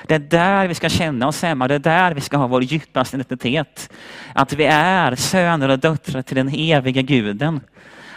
Det 0.08 0.15
är 0.15 0.19
där 0.19 0.67
vi 0.67 0.73
ska 0.73 0.89
känna 0.89 1.28
oss 1.28 1.41
hemma, 1.41 1.67
det 1.67 1.76
är 1.76 1.80
där 1.80 2.13
vi 2.13 2.21
ska 2.21 2.38
ha 2.38 2.47
vår 2.47 2.63
djupaste 2.63 3.17
identitet. 3.17 3.93
Att 4.34 4.54
vi 4.54 4.65
är 4.65 5.15
söner 5.15 5.69
och 5.69 5.80
döttrar 5.80 6.21
till 6.21 6.36
den 6.36 6.49
eviga 6.54 7.02
guden. 7.02 7.60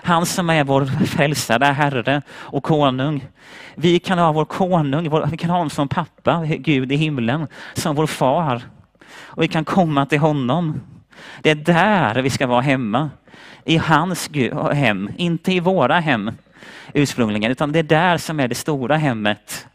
Han 0.07 0.27
som 0.27 0.51
är 0.51 0.65
vår 0.65 0.85
frälsare, 1.07 1.65
Herre 1.65 2.23
och 2.31 2.63
konung. 2.63 3.27
Vi 3.75 3.99
kan 3.99 4.19
ha 4.19 4.33
vår 4.33 4.45
konung, 4.45 5.31
vi 5.31 5.37
kan 5.37 5.51
ha 5.51 5.57
honom 5.57 5.71
som 5.71 5.89
pappa, 5.89 6.45
Gud 6.47 6.93
i 6.93 6.97
himlen, 6.97 7.47
som 7.75 7.97
vår 7.97 8.07
far. 8.07 8.63
Och 9.25 9.43
vi 9.43 9.49
kan 9.49 9.65
komma 9.65 10.07
till 10.07 10.19
honom. 10.19 10.81
Det 11.43 11.51
är 11.51 11.55
där 11.55 12.23
vi 12.23 12.31
ska 12.31 12.47
vara 12.47 12.61
hemma. 12.61 13.11
I 13.65 13.77
hans 13.77 14.31
hem, 14.73 15.11
inte 15.17 15.53
i 15.53 15.61
våra 15.61 16.01
hem 16.01 16.31
ursprungligen, 16.95 17.51
utan 17.51 17.73
det 17.73 17.79
är 17.79 17.83
där 17.83 18.19
som 18.19 18.41
är 18.41 18.49
det 18.49 18.55
stora 18.55 18.97
hemmet. 18.97 19.67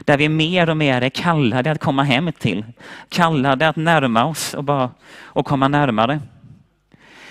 Där 0.00 0.16
vi 0.16 0.28
mer 0.28 0.70
och 0.70 0.76
mer 0.76 1.02
är 1.02 1.10
kallade 1.10 1.70
att 1.70 1.80
komma 1.80 2.02
hem 2.02 2.32
till. 2.32 2.64
Kallade 3.08 3.68
att 3.68 3.76
närma 3.76 4.24
oss 4.24 4.54
och, 4.54 4.64
bara, 4.64 4.90
och 5.22 5.46
komma 5.46 5.68
närmare. 5.68 6.20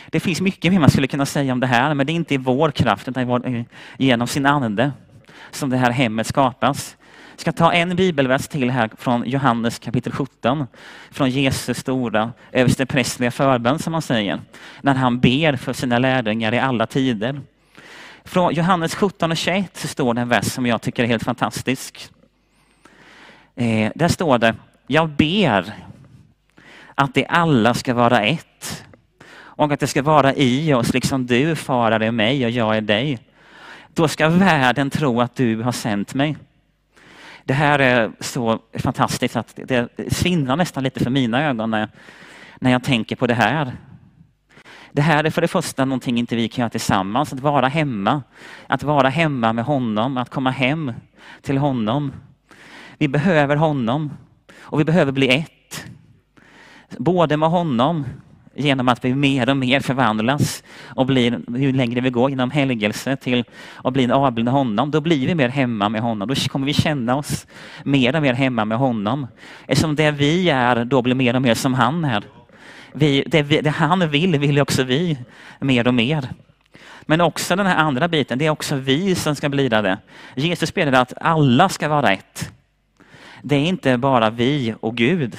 Det 0.09 0.19
finns 0.19 0.41
mycket 0.41 0.71
mer 0.71 0.79
man 0.79 0.89
skulle 0.89 1.07
kunna 1.07 1.25
säga 1.25 1.53
om 1.53 1.59
det 1.59 1.67
här, 1.67 1.93
men 1.93 2.05
det 2.05 2.11
är 2.11 2.15
inte 2.15 2.33
i 2.33 2.37
vår 2.37 2.71
kraft, 2.71 3.07
utan 3.07 3.43
eh, 3.43 3.63
genom 3.97 4.27
sin 4.27 4.45
ande 4.45 4.91
som 5.51 5.69
det 5.69 5.77
här 5.77 5.91
hemmet 5.91 6.27
skapas. 6.27 6.97
Jag 7.31 7.41
ska 7.41 7.51
ta 7.51 7.73
en 7.73 7.95
bibelvers 7.95 8.47
till 8.47 8.71
här 8.71 8.89
från 8.97 9.23
Johannes 9.29 9.79
kapitel 9.79 10.11
17, 10.11 10.67
från 11.11 11.29
Jesus 11.29 11.77
stora 11.77 12.31
översteprästliga 12.51 13.31
förbön 13.31 13.79
som 13.79 13.91
man 13.91 14.01
säger, 14.01 14.39
när 14.81 14.95
han 14.95 15.19
ber 15.19 15.55
för 15.55 15.73
sina 15.73 15.99
lärjungar 15.99 16.53
i 16.53 16.59
alla 16.59 16.85
tider. 16.85 17.41
Från 18.23 18.53
Johannes 18.53 18.95
17 18.95 19.31
och 19.31 19.37
21 19.37 19.77
så 19.77 19.87
står 19.87 20.13
det 20.13 20.21
en 20.21 20.29
vers 20.29 20.45
som 20.45 20.65
jag 20.65 20.81
tycker 20.81 21.03
är 21.03 21.07
helt 21.07 21.23
fantastisk. 21.23 22.09
Eh, 23.55 23.91
där 23.95 24.07
står 24.07 24.37
det, 24.37 24.55
jag 24.87 25.09
ber 25.09 25.73
att 26.95 27.13
de 27.13 27.25
alla 27.29 27.73
ska 27.73 27.93
vara 27.93 28.21
ett 28.21 28.56
och 29.57 29.71
att 29.71 29.79
det 29.79 29.87
ska 29.87 30.01
vara 30.01 30.33
i 30.33 30.73
oss, 30.73 30.93
liksom 30.93 31.25
du 31.25 31.55
Far 31.55 31.91
är 31.91 32.11
mig 32.11 32.45
och 32.45 32.51
jag 32.51 32.77
är 32.77 32.81
dig. 32.81 33.19
Då 33.93 34.07
ska 34.07 34.29
världen 34.29 34.89
tro 34.89 35.21
att 35.21 35.35
du 35.35 35.61
har 35.61 35.71
sänt 35.71 36.13
mig. 36.13 36.37
Det 37.43 37.53
här 37.53 37.79
är 37.79 38.11
så 38.19 38.59
fantastiskt 38.73 39.35
att 39.35 39.59
det 39.65 39.89
svindlar 40.09 40.55
nästan 40.55 40.83
lite 40.83 41.03
för 41.03 41.09
mina 41.09 41.43
ögon 41.43 41.71
när, 41.71 41.89
när 42.59 42.71
jag 42.71 42.83
tänker 42.83 43.15
på 43.15 43.27
det 43.27 43.33
här. 43.33 43.71
Det 44.91 45.01
här 45.01 45.23
är 45.23 45.29
för 45.29 45.41
det 45.41 45.47
första 45.47 45.85
någonting 45.85 46.17
inte 46.17 46.35
vi 46.35 46.49
kan 46.49 46.61
göra 46.61 46.69
tillsammans, 46.69 47.33
att 47.33 47.39
vara 47.39 47.67
hemma. 47.67 48.23
Att 48.67 48.83
vara 48.83 49.09
hemma 49.09 49.53
med 49.53 49.65
honom, 49.65 50.17
att 50.17 50.29
komma 50.29 50.51
hem 50.51 50.93
till 51.41 51.57
honom. 51.57 52.11
Vi 52.97 53.07
behöver 53.07 53.55
honom 53.55 54.11
och 54.57 54.79
vi 54.79 54.83
behöver 54.83 55.11
bli 55.11 55.29
ett. 55.29 55.85
Både 56.97 57.37
med 57.37 57.49
honom 57.49 58.05
genom 58.57 58.87
att 58.87 59.05
vi 59.05 59.15
mer 59.15 59.49
och 59.49 59.57
mer 59.57 59.79
förvandlas 59.79 60.63
och 60.85 61.05
blir, 61.05 61.39
ju 61.57 61.71
längre 61.71 62.01
vi 62.01 62.09
går 62.09 62.29
genom 62.29 62.51
helgelse 62.51 63.15
till 63.15 63.43
att 63.83 63.93
bli 63.93 64.03
en 64.03 64.11
avbild 64.11 64.47
av 64.47 64.53
honom, 64.53 64.91
då 64.91 65.01
blir 65.01 65.27
vi 65.27 65.35
mer 65.35 65.49
hemma 65.49 65.89
med 65.89 66.01
honom. 66.01 66.27
Då 66.27 66.35
kommer 66.35 66.65
vi 66.65 66.73
känna 66.73 67.15
oss 67.15 67.47
mer 67.83 68.15
och 68.15 68.21
mer 68.21 68.33
hemma 68.33 68.65
med 68.65 68.77
honom. 68.77 69.27
Eftersom 69.67 69.95
det 69.95 70.11
vi 70.11 70.49
är 70.49 70.85
då 70.85 71.01
blir 71.01 71.15
mer 71.15 71.35
och 71.35 71.41
mer 71.41 71.53
som 71.53 71.73
han 71.73 72.05
är. 72.05 72.23
Vi, 72.93 73.23
det, 73.27 73.41
vi, 73.41 73.61
det 73.61 73.69
han 73.69 74.09
vill, 74.09 74.39
vill 74.39 74.59
också 74.59 74.83
vi 74.83 75.17
mer 75.59 75.87
och 75.87 75.93
mer. 75.93 76.29
Men 77.01 77.21
också 77.21 77.55
den 77.55 77.65
här 77.65 77.77
andra 77.77 78.07
biten, 78.07 78.39
det 78.39 78.45
är 78.45 78.49
också 78.49 78.75
vi 78.75 79.15
som 79.15 79.35
ska 79.35 79.49
bli 79.49 79.69
det. 79.69 79.97
Jesus 80.35 80.73
ber 80.73 80.91
att 80.91 81.13
alla 81.21 81.69
ska 81.69 81.89
vara 81.89 82.11
ett. 82.11 82.51
Det 83.41 83.55
är 83.55 83.65
inte 83.65 83.97
bara 83.97 84.29
vi 84.29 84.75
och 84.79 84.95
Gud. 84.95 85.37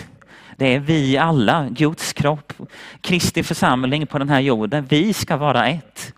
Det 0.56 0.74
är 0.74 0.80
vi 0.80 1.18
alla, 1.18 1.68
Guds 1.70 2.12
kropp 2.12 2.47
Kristi 3.00 3.42
församling 3.42 4.06
på 4.06 4.18
den 4.18 4.28
här 4.28 4.40
jorden, 4.40 4.86
vi 4.88 5.12
ska 5.12 5.36
vara 5.36 5.68
ett 5.68 6.12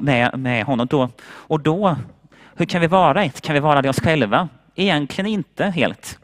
med, 0.00 0.38
med 0.38 0.64
honom. 0.64 0.86
Då, 0.86 1.08
och 1.24 1.60
då, 1.60 1.96
hur 2.56 2.66
kan 2.66 2.80
vi 2.80 2.86
vara 2.86 3.24
ett? 3.24 3.40
Kan 3.40 3.54
vi 3.54 3.60
vara 3.60 3.82
det 3.82 3.88
oss 3.88 4.00
själva? 4.00 4.48
Egentligen 4.74 5.30
inte 5.30 5.64
helt. 5.64 6.18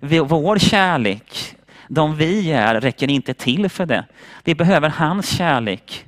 Vår 0.00 0.58
kärlek, 0.58 1.56
de 1.88 2.16
vi 2.16 2.52
är, 2.52 2.80
räcker 2.80 3.10
inte 3.10 3.34
till 3.34 3.68
för 3.68 3.86
det. 3.86 4.04
Vi 4.44 4.54
behöver 4.54 4.88
hans 4.88 5.36
kärlek. 5.36 6.06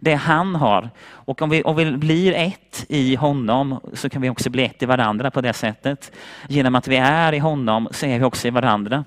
Det 0.00 0.14
han 0.14 0.54
har. 0.54 0.90
Och 1.10 1.42
om 1.42 1.50
vi, 1.50 1.62
om 1.62 1.76
vi 1.76 1.92
blir 1.92 2.32
ett 2.32 2.86
i 2.88 3.14
honom 3.14 3.80
så 3.92 4.08
kan 4.08 4.22
vi 4.22 4.30
också 4.30 4.50
bli 4.50 4.64
ett 4.64 4.82
i 4.82 4.86
varandra 4.86 5.30
på 5.30 5.40
det 5.40 5.52
sättet. 5.52 6.12
Genom 6.48 6.74
att 6.74 6.88
vi 6.88 6.96
är 6.96 7.32
i 7.32 7.38
honom 7.38 7.88
så 7.90 8.06
är 8.06 8.18
vi 8.18 8.24
också 8.24 8.48
i 8.48 8.50
varandra. 8.50 9.04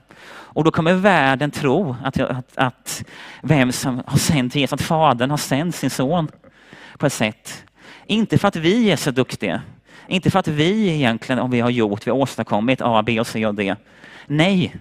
Och 0.54 0.64
då 0.64 0.72
kommer 0.72 0.94
världen 0.94 1.52
tro 1.52 1.96
att, 2.04 2.20
att, 2.20 2.58
att 2.58 3.04
vem 3.42 3.72
som 3.72 4.04
har 4.08 4.18
sänt 4.18 4.56
Jesus, 4.56 4.74
att 4.74 4.82
Fadern 4.82 5.30
har 5.30 5.38
sänt 5.38 5.76
sin 5.76 5.90
son 5.90 6.28
på 6.98 7.06
ett 7.06 7.14
sätt. 7.14 7.64
Inte 8.06 8.38
för 8.38 8.48
att 8.48 8.56
vi 8.56 8.92
är 8.92 8.96
så 8.96 9.12
duktiga. 9.12 9.62
Inte 10.08 10.32
för 10.32 10.40
att 10.40 10.48
vi 10.48 10.90
egentligen, 10.90 11.40
om 11.40 11.52
vi 11.52 11.60
har 11.60 11.70
gjort, 11.70 12.08
vi 12.08 12.12
har 12.12 12.18
åstadkommit 12.18 12.82
A, 12.82 13.04
B 13.06 13.20
och 13.20 13.28
C 13.28 13.46
och 13.46 13.56
D. 13.56 13.76
Nej, 14.28 14.76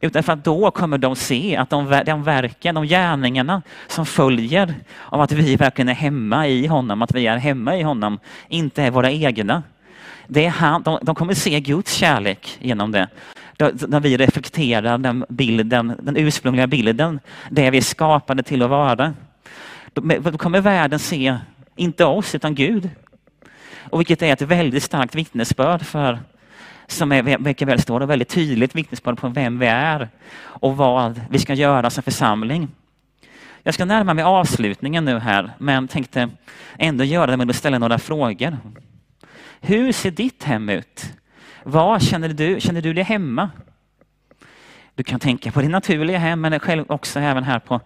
utan 0.00 0.22
för 0.22 0.32
att 0.32 0.44
då 0.44 0.70
kommer 0.70 0.98
de 0.98 1.16
se 1.16 1.56
att 1.56 1.70
de, 1.70 2.02
de 2.06 2.22
verken, 2.22 2.74
de 2.74 2.86
gärningarna 2.86 3.62
som 3.86 4.06
följer 4.06 4.74
av 5.06 5.20
att 5.20 5.32
vi 5.32 5.56
verkligen 5.56 5.88
är 5.88 5.94
hemma 5.94 6.48
i 6.48 6.66
honom, 6.66 7.02
att 7.02 7.14
vi 7.14 7.26
är 7.26 7.36
hemma 7.36 7.76
i 7.76 7.82
honom, 7.82 8.18
inte 8.48 8.82
är 8.82 8.90
våra 8.90 9.10
egna. 9.10 9.62
Det 10.26 10.46
är 10.46 10.50
han, 10.50 10.82
de, 10.82 10.98
de 11.02 11.14
kommer 11.14 11.34
se 11.34 11.60
Guds 11.60 11.94
kärlek 11.94 12.58
genom 12.60 12.92
det. 12.92 13.08
När 13.88 14.00
vi 14.00 14.16
reflekterar 14.16 14.98
den 14.98 15.24
bilden, 15.28 15.92
den 16.02 16.16
ursprungliga 16.16 16.66
bilden, 16.66 17.20
det 17.50 17.70
vi 17.70 17.78
är 17.78 17.82
skapade 17.82 18.42
till 18.42 18.62
att 18.62 18.70
vara. 18.70 19.14
Då 19.94 20.38
kommer 20.38 20.60
världen 20.60 20.98
se, 20.98 21.36
inte 21.76 22.04
oss, 22.04 22.34
utan 22.34 22.54
Gud. 22.54 22.90
Och 23.90 24.00
vilket 24.00 24.22
är 24.22 24.32
ett 24.32 24.42
väldigt 24.42 24.82
starkt 24.82 25.14
vittnesbörd 25.14 25.82
för 25.82 26.18
som 26.88 27.12
är, 27.12 27.38
mycket 27.38 27.68
väl 27.68 27.82
står 27.82 28.00
och 28.00 28.10
väldigt 28.10 28.28
tydligt 28.28 28.74
vittnesbörd 28.74 29.18
på 29.18 29.28
vem 29.28 29.58
vi 29.58 29.66
är 29.66 30.08
och 30.40 30.76
vad 30.76 31.20
vi 31.30 31.38
ska 31.38 31.54
göra 31.54 31.90
som 31.90 32.02
församling. 32.02 32.68
Jag 33.62 33.74
ska 33.74 33.84
närma 33.84 34.14
mig 34.14 34.24
avslutningen 34.24 35.04
nu 35.04 35.18
här, 35.18 35.50
men 35.58 35.88
tänkte 35.88 36.30
ändå 36.78 37.04
göra 37.04 37.30
det 37.30 37.36
med 37.36 37.50
att 37.50 37.56
ställa 37.56 37.78
några 37.78 37.98
frågor. 37.98 38.56
Hur 39.60 39.92
ser 39.92 40.10
ditt 40.10 40.44
hem 40.44 40.68
ut? 40.68 41.12
Var 41.64 41.98
känner 41.98 42.28
du? 42.28 42.60
Känner 42.60 42.80
du 42.80 42.94
dig 42.94 43.04
hemma? 43.04 43.50
Du 44.94 45.02
kan 45.02 45.20
tänka 45.20 45.52
på 45.52 45.60
ditt 45.60 45.70
naturliga 45.70 46.18
hem, 46.18 46.40
men 46.40 46.60
själv 46.60 46.84
också 46.88 47.20
även 47.20 47.44
här 47.44 47.58
på 47.58 47.80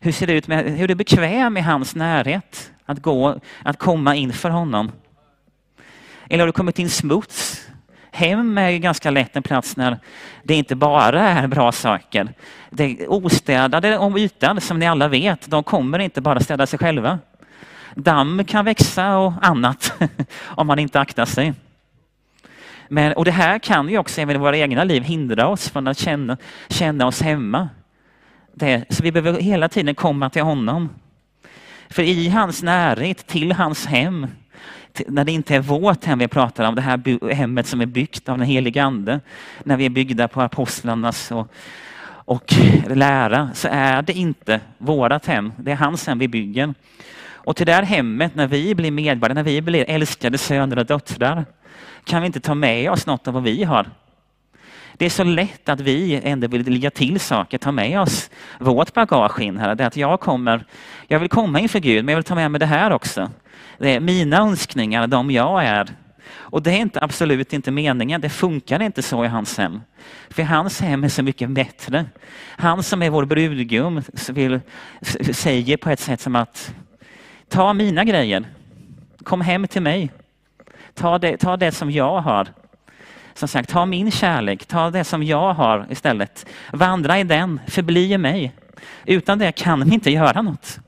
hur 0.00 0.12
ser 0.12 0.26
det 0.26 0.32
ut 0.32 0.48
med, 0.48 0.64
hur 0.64 0.84
är 0.84 0.88
du 0.88 0.94
bekväm 0.94 1.56
i 1.56 1.60
hans 1.60 1.94
närhet? 1.94 2.72
Att 2.84 2.98
gå, 3.02 3.40
att 3.62 3.78
komma 3.78 4.14
inför 4.14 4.50
honom. 4.50 4.92
Eller 6.28 6.38
har 6.38 6.46
du 6.46 6.52
kommit 6.52 6.78
in 6.78 6.90
smuts? 6.90 7.66
Hem 8.12 8.58
är 8.58 8.68
ju 8.68 8.78
ganska 8.78 9.10
lätt 9.10 9.36
en 9.36 9.42
plats 9.42 9.76
när 9.76 9.98
det 10.42 10.54
inte 10.54 10.76
bara 10.76 11.28
är 11.28 11.46
bra 11.46 11.72
saker. 11.72 12.28
Det 12.70 13.08
ostädade 13.08 13.98
om 13.98 14.16
ytan, 14.16 14.60
som 14.60 14.78
ni 14.78 14.86
alla 14.86 15.08
vet, 15.08 15.50
de 15.50 15.64
kommer 15.64 15.98
inte 15.98 16.20
bara 16.20 16.40
städa 16.40 16.66
sig 16.66 16.78
själva. 16.78 17.18
Damm 17.94 18.44
kan 18.44 18.64
växa 18.64 19.18
och 19.18 19.32
annat 19.42 19.92
om 20.42 20.66
man 20.66 20.78
inte 20.78 21.00
aktar 21.00 21.24
sig. 21.24 21.54
Men, 22.88 23.12
och 23.12 23.24
det 23.24 23.30
här 23.30 23.58
kan 23.58 23.88
ju 23.88 23.98
också 23.98 24.20
även 24.20 24.36
i 24.36 24.38
våra 24.38 24.56
egna 24.56 24.84
liv 24.84 25.02
hindra 25.02 25.48
oss 25.48 25.68
från 25.68 25.86
att 25.86 25.98
känna, 25.98 26.36
känna 26.68 27.06
oss 27.06 27.22
hemma. 27.22 27.68
Det, 28.54 28.84
så 28.90 29.02
vi 29.02 29.12
behöver 29.12 29.40
hela 29.40 29.68
tiden 29.68 29.94
komma 29.94 30.30
till 30.30 30.42
honom. 30.42 30.88
För 31.88 32.02
i 32.02 32.28
hans 32.28 32.62
närhet, 32.62 33.26
till 33.26 33.52
hans 33.52 33.86
hem, 33.86 34.26
när 35.08 35.24
det 35.24 35.32
inte 35.32 35.54
är 35.54 35.60
vårt 35.60 36.04
hem 36.04 36.18
vi 36.18 36.28
pratar 36.28 36.64
om, 36.64 36.74
det 36.74 36.80
här 36.80 37.32
hemmet 37.34 37.66
som 37.66 37.80
är 37.80 37.86
byggt 37.86 38.28
av 38.28 38.38
den 38.38 38.46
helige 38.46 38.82
Ande, 38.82 39.20
när 39.64 39.76
vi 39.76 39.86
är 39.86 39.90
byggda 39.90 40.28
på 40.28 40.40
apostlarnas 40.40 41.32
och, 41.32 41.48
och 42.12 42.54
lära, 42.86 43.50
så 43.54 43.68
är 43.72 44.02
det 44.02 44.12
inte 44.12 44.60
vårt 44.78 45.26
hem. 45.26 45.52
Det 45.56 45.72
är 45.72 45.76
hans 45.76 46.06
hem 46.06 46.18
vi 46.18 46.28
bygger. 46.28 46.74
Och 47.42 47.56
till 47.56 47.66
det 47.66 47.72
här 47.72 47.82
hemmet, 47.82 48.34
när 48.34 48.46
vi 48.46 48.74
blir 48.74 48.90
medborgare, 48.90 49.34
när 49.34 49.42
vi 49.42 49.62
blir 49.62 49.84
älskade 49.88 50.38
söner 50.38 50.78
och 50.78 50.86
döttrar, 50.86 51.44
kan 52.04 52.22
vi 52.22 52.26
inte 52.26 52.40
ta 52.40 52.54
med 52.54 52.90
oss 52.90 53.06
något 53.06 53.28
av 53.28 53.34
vad 53.34 53.42
vi 53.42 53.64
har. 53.64 53.86
Det 55.00 55.06
är 55.06 55.10
så 55.10 55.24
lätt 55.24 55.68
att 55.68 55.80
vi 55.80 56.20
ändå 56.24 56.48
vill 56.48 56.64
ligga 56.64 56.90
till 56.90 57.20
saker, 57.20 57.58
ta 57.58 57.72
med 57.72 58.00
oss 58.00 58.30
vårt 58.58 58.94
bagage 58.94 59.40
in 59.40 59.58
här. 59.58 59.74
Det 59.74 59.84
är 59.84 59.86
att 59.86 59.96
jag 59.96 60.20
kommer, 60.20 60.64
jag 61.08 61.18
vill 61.18 61.28
komma 61.28 61.60
inför 61.60 61.78
Gud, 61.78 62.04
men 62.04 62.12
jag 62.12 62.16
vill 62.16 62.24
ta 62.24 62.34
med 62.34 62.50
mig 62.50 62.58
det 62.58 62.66
här 62.66 62.92
också. 62.92 63.30
Det 63.80 63.94
är 63.94 64.00
mina 64.00 64.36
önskningar, 64.36 65.06
de 65.06 65.30
jag 65.30 65.64
är. 65.64 65.88
Och 66.32 66.62
det 66.62 66.70
är 66.70 66.76
inte, 66.76 67.00
absolut 67.02 67.52
inte 67.52 67.70
meningen. 67.70 68.20
Det 68.20 68.28
funkar 68.28 68.82
inte 68.82 69.02
så 69.02 69.24
i 69.24 69.28
hans 69.28 69.58
hem. 69.58 69.80
För 70.30 70.42
hans 70.42 70.80
hem 70.80 71.04
är 71.04 71.08
så 71.08 71.22
mycket 71.22 71.50
bättre. 71.50 72.04
Han 72.56 72.82
som 72.82 73.02
är 73.02 73.10
vår 73.10 73.24
brudgum 73.24 74.02
vill, 74.30 74.60
säger 75.32 75.76
på 75.76 75.90
ett 75.90 76.00
sätt 76.00 76.20
som 76.20 76.36
att 76.36 76.74
ta 77.48 77.72
mina 77.72 78.04
grejer. 78.04 78.44
Kom 79.22 79.40
hem 79.40 79.68
till 79.68 79.82
mig. 79.82 80.10
Ta 80.94 81.18
det, 81.18 81.36
ta 81.36 81.56
det 81.56 81.72
som 81.72 81.90
jag 81.90 82.20
har. 82.20 82.48
Som 83.34 83.48
sagt, 83.48 83.68
ta 83.70 83.86
min 83.86 84.10
kärlek. 84.10 84.66
Ta 84.66 84.90
det 84.90 85.04
som 85.04 85.22
jag 85.22 85.54
har 85.54 85.86
istället. 85.90 86.46
Vandra 86.72 87.18
i 87.18 87.24
den. 87.24 87.60
Förbli 87.66 88.12
i 88.12 88.18
mig. 88.18 88.52
Utan 89.04 89.38
det 89.38 89.52
kan 89.52 89.84
vi 89.84 89.94
inte 89.94 90.10
göra 90.10 90.42
något. 90.42 90.80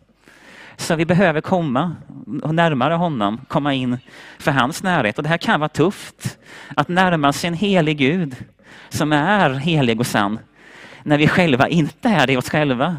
Alltså 0.92 0.98
vi 0.98 1.06
behöver 1.06 1.40
komma 1.40 1.96
närmare 2.26 2.94
honom, 2.94 3.40
komma 3.48 3.74
in 3.74 3.98
för 4.38 4.50
hans 4.50 4.82
närhet. 4.82 5.18
Och 5.18 5.22
det 5.22 5.28
här 5.28 5.36
kan 5.36 5.60
vara 5.60 5.68
tufft. 5.68 6.38
Att 6.76 6.88
närma 6.88 7.32
sig 7.32 7.48
en 7.48 7.54
helig 7.54 7.98
Gud 7.98 8.36
som 8.88 9.12
är 9.12 9.50
helig 9.50 10.00
och 10.00 10.06
sann. 10.06 10.38
När 11.02 11.18
vi 11.18 11.28
själva 11.28 11.68
inte 11.68 12.08
är 12.08 12.26
det 12.26 12.36
oss 12.36 12.50
själva. 12.50 12.96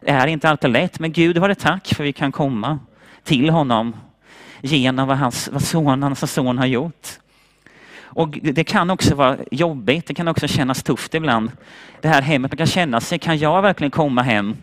Det 0.00 0.10
är 0.10 0.26
inte 0.26 0.48
alltid 0.48 0.70
lätt, 0.70 0.98
men 0.98 1.12
Gud 1.12 1.38
var 1.38 1.48
det 1.48 1.54
tack 1.54 1.86
för 1.86 2.04
vi 2.04 2.12
kan 2.12 2.32
komma 2.32 2.78
till 3.24 3.50
honom 3.50 3.96
genom 4.60 5.08
vad, 5.08 5.18
hans, 5.18 5.48
vad 5.52 5.62
sonen, 5.62 6.02
hans 6.02 6.32
son 6.32 6.58
har 6.58 6.66
gjort. 6.66 7.08
Och 8.02 8.28
det 8.42 8.64
kan 8.64 8.90
också 8.90 9.14
vara 9.14 9.36
jobbigt, 9.50 10.06
det 10.06 10.14
kan 10.14 10.28
också 10.28 10.48
kännas 10.48 10.82
tufft 10.82 11.14
ibland. 11.14 11.50
Det 12.00 12.08
här 12.08 12.22
hemmet, 12.22 12.52
man 12.52 12.56
kan 12.56 12.66
känna 12.66 13.00
sig, 13.00 13.18
kan 13.18 13.38
jag 13.38 13.62
verkligen 13.62 13.90
komma 13.90 14.22
hem 14.22 14.56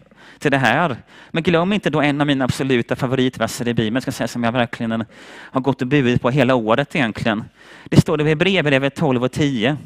till 0.43 0.51
det 0.51 0.57
här. 0.57 0.95
Men 1.31 1.43
glöm 1.43 1.73
inte 1.73 1.89
då 1.89 2.01
en 2.01 2.21
av 2.21 2.27
mina 2.27 2.45
absoluta 2.45 2.95
favoritverser 2.95 3.67
i 3.67 3.73
Bibeln, 3.73 4.01
ska 4.01 4.11
säga, 4.11 4.27
som 4.27 4.43
jag 4.43 4.51
verkligen 4.51 5.05
har 5.27 5.61
gått 5.61 5.81
och 5.81 5.87
burit 5.87 6.21
på 6.21 6.29
hela 6.29 6.55
året 6.55 6.95
egentligen. 6.95 7.43
Det 7.85 8.01
står 8.01 8.17
det 8.17 8.23
i 8.23 8.27
Hebreerbrevet 8.27 8.95
12 8.95 9.23
och 9.23 9.31
10. 9.31 9.77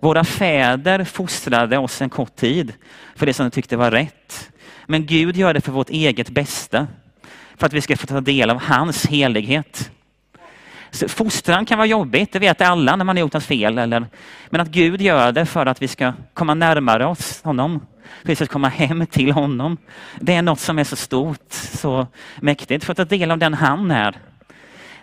Våra 0.00 0.24
fäder 0.24 1.04
fostrade 1.04 1.78
oss 1.78 2.02
en 2.02 2.10
kort 2.10 2.36
tid 2.36 2.72
för 3.16 3.26
det 3.26 3.32
som 3.32 3.46
de 3.46 3.50
tyckte 3.50 3.76
var 3.76 3.90
rätt. 3.90 4.50
Men 4.86 5.06
Gud 5.06 5.36
gör 5.36 5.54
det 5.54 5.60
för 5.60 5.72
vårt 5.72 5.90
eget 5.90 6.30
bästa, 6.30 6.86
för 7.56 7.66
att 7.66 7.72
vi 7.72 7.80
ska 7.80 7.96
få 7.96 8.06
ta 8.06 8.20
del 8.20 8.50
av 8.50 8.62
hans 8.62 9.06
helighet. 9.06 9.90
Så 10.90 11.08
fostran 11.08 11.66
kan 11.66 11.78
vara 11.78 11.86
jobbigt, 11.86 12.32
det 12.32 12.38
vet 12.38 12.60
alla 12.60 12.96
när 12.96 13.04
man 13.04 13.16
har 13.16 13.20
gjort 13.20 13.32
något 13.32 13.44
fel. 13.44 13.78
Eller, 13.78 14.06
men 14.50 14.60
att 14.60 14.68
Gud 14.68 15.00
gör 15.00 15.32
det 15.32 15.46
för 15.46 15.66
att 15.66 15.82
vi 15.82 15.88
ska 15.88 16.12
komma 16.34 16.54
närmare 16.54 17.06
oss 17.06 17.40
honom 17.44 17.80
för 18.24 18.42
att 18.42 18.48
komma 18.48 18.68
hem 18.68 19.06
till 19.06 19.32
honom. 19.32 19.76
Det 20.20 20.34
är 20.34 20.42
något 20.42 20.60
som 20.60 20.78
är 20.78 20.84
så 20.84 20.96
stort, 20.96 21.52
så 21.52 22.06
mäktigt, 22.40 22.84
för 22.84 22.92
att 22.92 22.96
ta 22.96 23.04
del 23.04 23.30
av 23.30 23.38
den 23.38 23.54
han 23.54 23.90
är. 23.90 24.16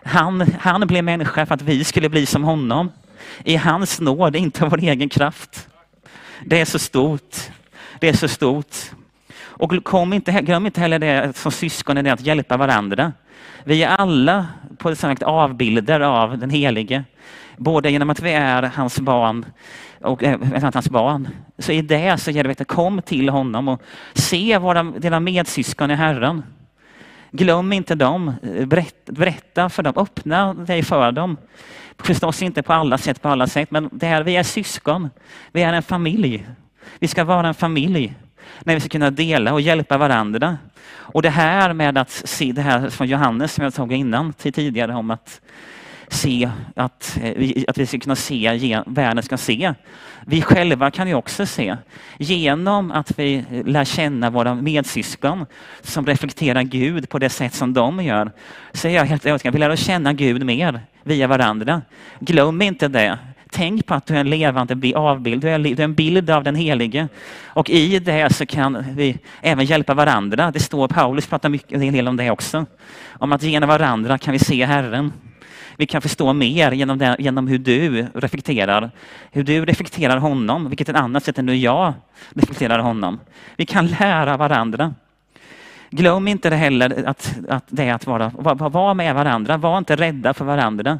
Han, 0.03 0.41
han 0.59 0.87
blev 0.87 1.03
människa 1.03 1.45
för 1.45 1.55
att 1.55 1.61
vi 1.61 1.83
skulle 1.83 2.09
bli 2.09 2.25
som 2.25 2.43
honom. 2.43 2.91
I 3.43 3.55
hans 3.55 3.99
nåd, 3.99 4.35
inte 4.35 4.63
av 4.63 4.69
vår 4.69 4.79
egen 4.79 5.09
kraft. 5.09 5.67
Det 6.45 6.61
är 6.61 6.65
så 6.65 6.79
stort. 6.79 7.35
Det 7.99 8.09
är 8.09 8.13
så 8.13 8.27
stort. 8.27 8.75
Och 9.37 9.83
kom 9.83 10.13
inte, 10.13 10.31
glöm 10.31 10.65
inte 10.65 10.81
heller 10.81 10.99
det 10.99 11.37
som 11.37 11.51
syskon, 11.51 11.97
är 11.97 12.03
det 12.03 12.13
att 12.13 12.21
hjälpa 12.21 12.57
varandra. 12.57 13.13
Vi 13.63 13.83
är 13.83 13.87
alla 13.87 14.47
på 14.77 14.89
ett 14.89 14.99
sätt 14.99 15.23
avbilder 15.23 15.99
av 15.99 16.37
den 16.37 16.49
helige. 16.49 17.03
Både 17.57 17.91
genom 17.91 18.09
att 18.09 18.19
vi 18.19 18.31
är 18.31 18.63
hans 18.63 18.99
barn 18.99 19.45
och 20.01 20.23
eh, 20.23 20.41
äh, 20.53 20.73
hans 20.73 20.89
barn. 20.89 21.27
Så 21.57 21.71
i 21.71 21.81
det 21.81 22.17
så 22.17 22.31
ger 22.31 22.43
det 22.43 22.65
kom 22.65 23.01
till 23.01 23.29
honom 23.29 23.67
och 23.67 23.81
se 24.13 24.57
våra, 24.57 24.83
dina 24.83 25.19
medsyskon 25.19 25.91
i 25.91 25.95
Herren. 25.95 26.43
Glöm 27.31 27.73
inte 27.73 27.95
dem. 27.95 28.33
Berätta, 28.65 29.11
berätta 29.11 29.69
för 29.69 29.83
dem. 29.83 29.93
Öppna 29.97 30.53
dig 30.53 30.83
för 30.83 31.11
dem. 31.11 31.37
Förstås 31.97 32.41
inte 32.41 32.63
på 32.63 32.73
alla 32.73 32.97
sätt, 32.97 33.21
på 33.21 33.29
alla 33.29 33.47
sätt, 33.47 33.71
men 33.71 33.89
det 33.91 34.07
här, 34.07 34.23
vi 34.23 34.35
är 34.35 34.43
syskon. 34.43 35.09
Vi 35.51 35.61
är 35.61 35.73
en 35.73 35.83
familj. 35.83 36.47
Vi 36.99 37.07
ska 37.07 37.23
vara 37.23 37.47
en 37.47 37.53
familj 37.53 38.13
när 38.63 38.73
vi 38.73 38.79
ska 38.79 38.89
kunna 38.89 39.11
dela 39.11 39.53
och 39.53 39.61
hjälpa 39.61 39.97
varandra. 39.97 40.57
Och 40.87 41.21
det 41.21 41.29
här 41.29 41.73
med 41.73 41.97
att 41.97 42.11
se 42.11 42.51
det 42.51 42.61
här 42.61 42.89
från 42.89 43.07
Johannes 43.07 43.53
som 43.53 43.63
jag 43.63 43.73
tog 43.73 43.93
innan 43.93 44.33
till 44.33 44.53
tidigare 44.53 44.95
om 44.95 45.11
att 45.11 45.41
se 46.07 46.49
att, 46.75 47.17
eh, 47.21 47.33
vi, 47.35 47.65
att 47.67 47.77
vi 47.77 47.85
ska 47.85 47.99
kunna 47.99 48.15
se, 48.15 48.81
världen 48.85 49.23
ska 49.23 49.37
se. 49.37 49.73
Vi 50.25 50.41
själva 50.41 50.91
kan 50.91 51.07
ju 51.07 51.13
också 51.13 51.45
se. 51.45 51.77
Genom 52.17 52.91
att 52.91 53.19
vi 53.19 53.45
lär 53.65 53.85
känna 53.85 54.29
våra 54.29 54.55
medsyskon 54.55 55.45
som 55.81 56.05
reflekterar 56.05 56.63
Gud 56.63 57.09
på 57.09 57.19
det 57.19 57.29
sätt 57.29 57.53
som 57.53 57.73
de 57.73 58.03
gör, 58.03 58.31
så 58.73 58.87
är 58.87 58.91
jag 58.91 59.05
helt 59.05 59.25
övertygad 59.25 59.53
vi 59.53 59.59
lär 59.59 59.75
känna 59.75 60.13
Gud 60.13 60.45
mer 60.45 60.79
via 61.03 61.27
varandra. 61.27 61.81
Glöm 62.19 62.61
inte 62.61 62.87
det. 62.87 63.19
Tänk 63.51 63.85
på 63.85 63.93
att 63.93 64.05
du 64.05 64.15
är 64.15 64.19
en 64.19 64.29
levande 64.29 64.97
avbild, 64.97 65.41
du 65.41 65.49
är 65.49 65.79
en 65.79 65.93
bild 65.93 66.29
av 66.29 66.43
den 66.43 66.55
helige. 66.55 67.07
Och 67.45 67.69
i 67.69 67.99
det 67.99 68.33
så 68.33 68.45
kan 68.45 68.85
vi 68.91 69.17
även 69.41 69.65
hjälpa 69.65 69.93
varandra. 69.93 70.51
Det 70.51 70.59
står, 70.59 70.87
Paulus 70.87 71.27
pratar 71.27 71.49
mycket 71.49 71.81
en 71.81 71.93
del 71.93 72.07
om 72.07 72.17
det 72.17 72.31
också. 72.31 72.65
Om 73.05 73.31
att 73.31 73.43
genom 73.43 73.69
varandra 73.69 74.17
kan 74.17 74.31
vi 74.31 74.39
se 74.39 74.65
Herren. 74.65 75.13
Vi 75.77 75.85
kan 75.85 76.01
förstå 76.01 76.33
mer 76.33 76.71
genom, 76.71 76.97
det, 76.97 77.15
genom 77.19 77.47
hur 77.47 77.57
du 77.57 78.07
reflekterar. 78.13 78.91
Hur 79.31 79.43
du 79.43 79.65
reflekterar 79.65 80.17
honom, 80.17 80.69
vilket 80.69 80.89
är 80.89 80.93
ett 80.93 80.99
annat 80.99 81.23
sätt 81.23 81.39
än 81.39 81.47
hur 81.47 81.55
jag 81.55 81.93
reflekterar 82.29 82.79
honom. 82.79 83.19
Vi 83.55 83.65
kan 83.65 83.87
lära 83.87 84.37
varandra. 84.37 84.93
Glöm 85.89 86.27
inte 86.27 86.49
det 86.49 86.55
heller 86.55 87.03
att, 87.07 87.37
att 87.49 87.65
det 87.67 87.83
är 87.83 87.93
att 87.93 88.07
vara, 88.07 88.29
vara 88.69 88.93
med 88.93 89.15
varandra. 89.15 89.57
Var 89.57 89.77
inte 89.77 89.95
rädda 89.95 90.33
för 90.33 90.45
varandra. 90.45 90.99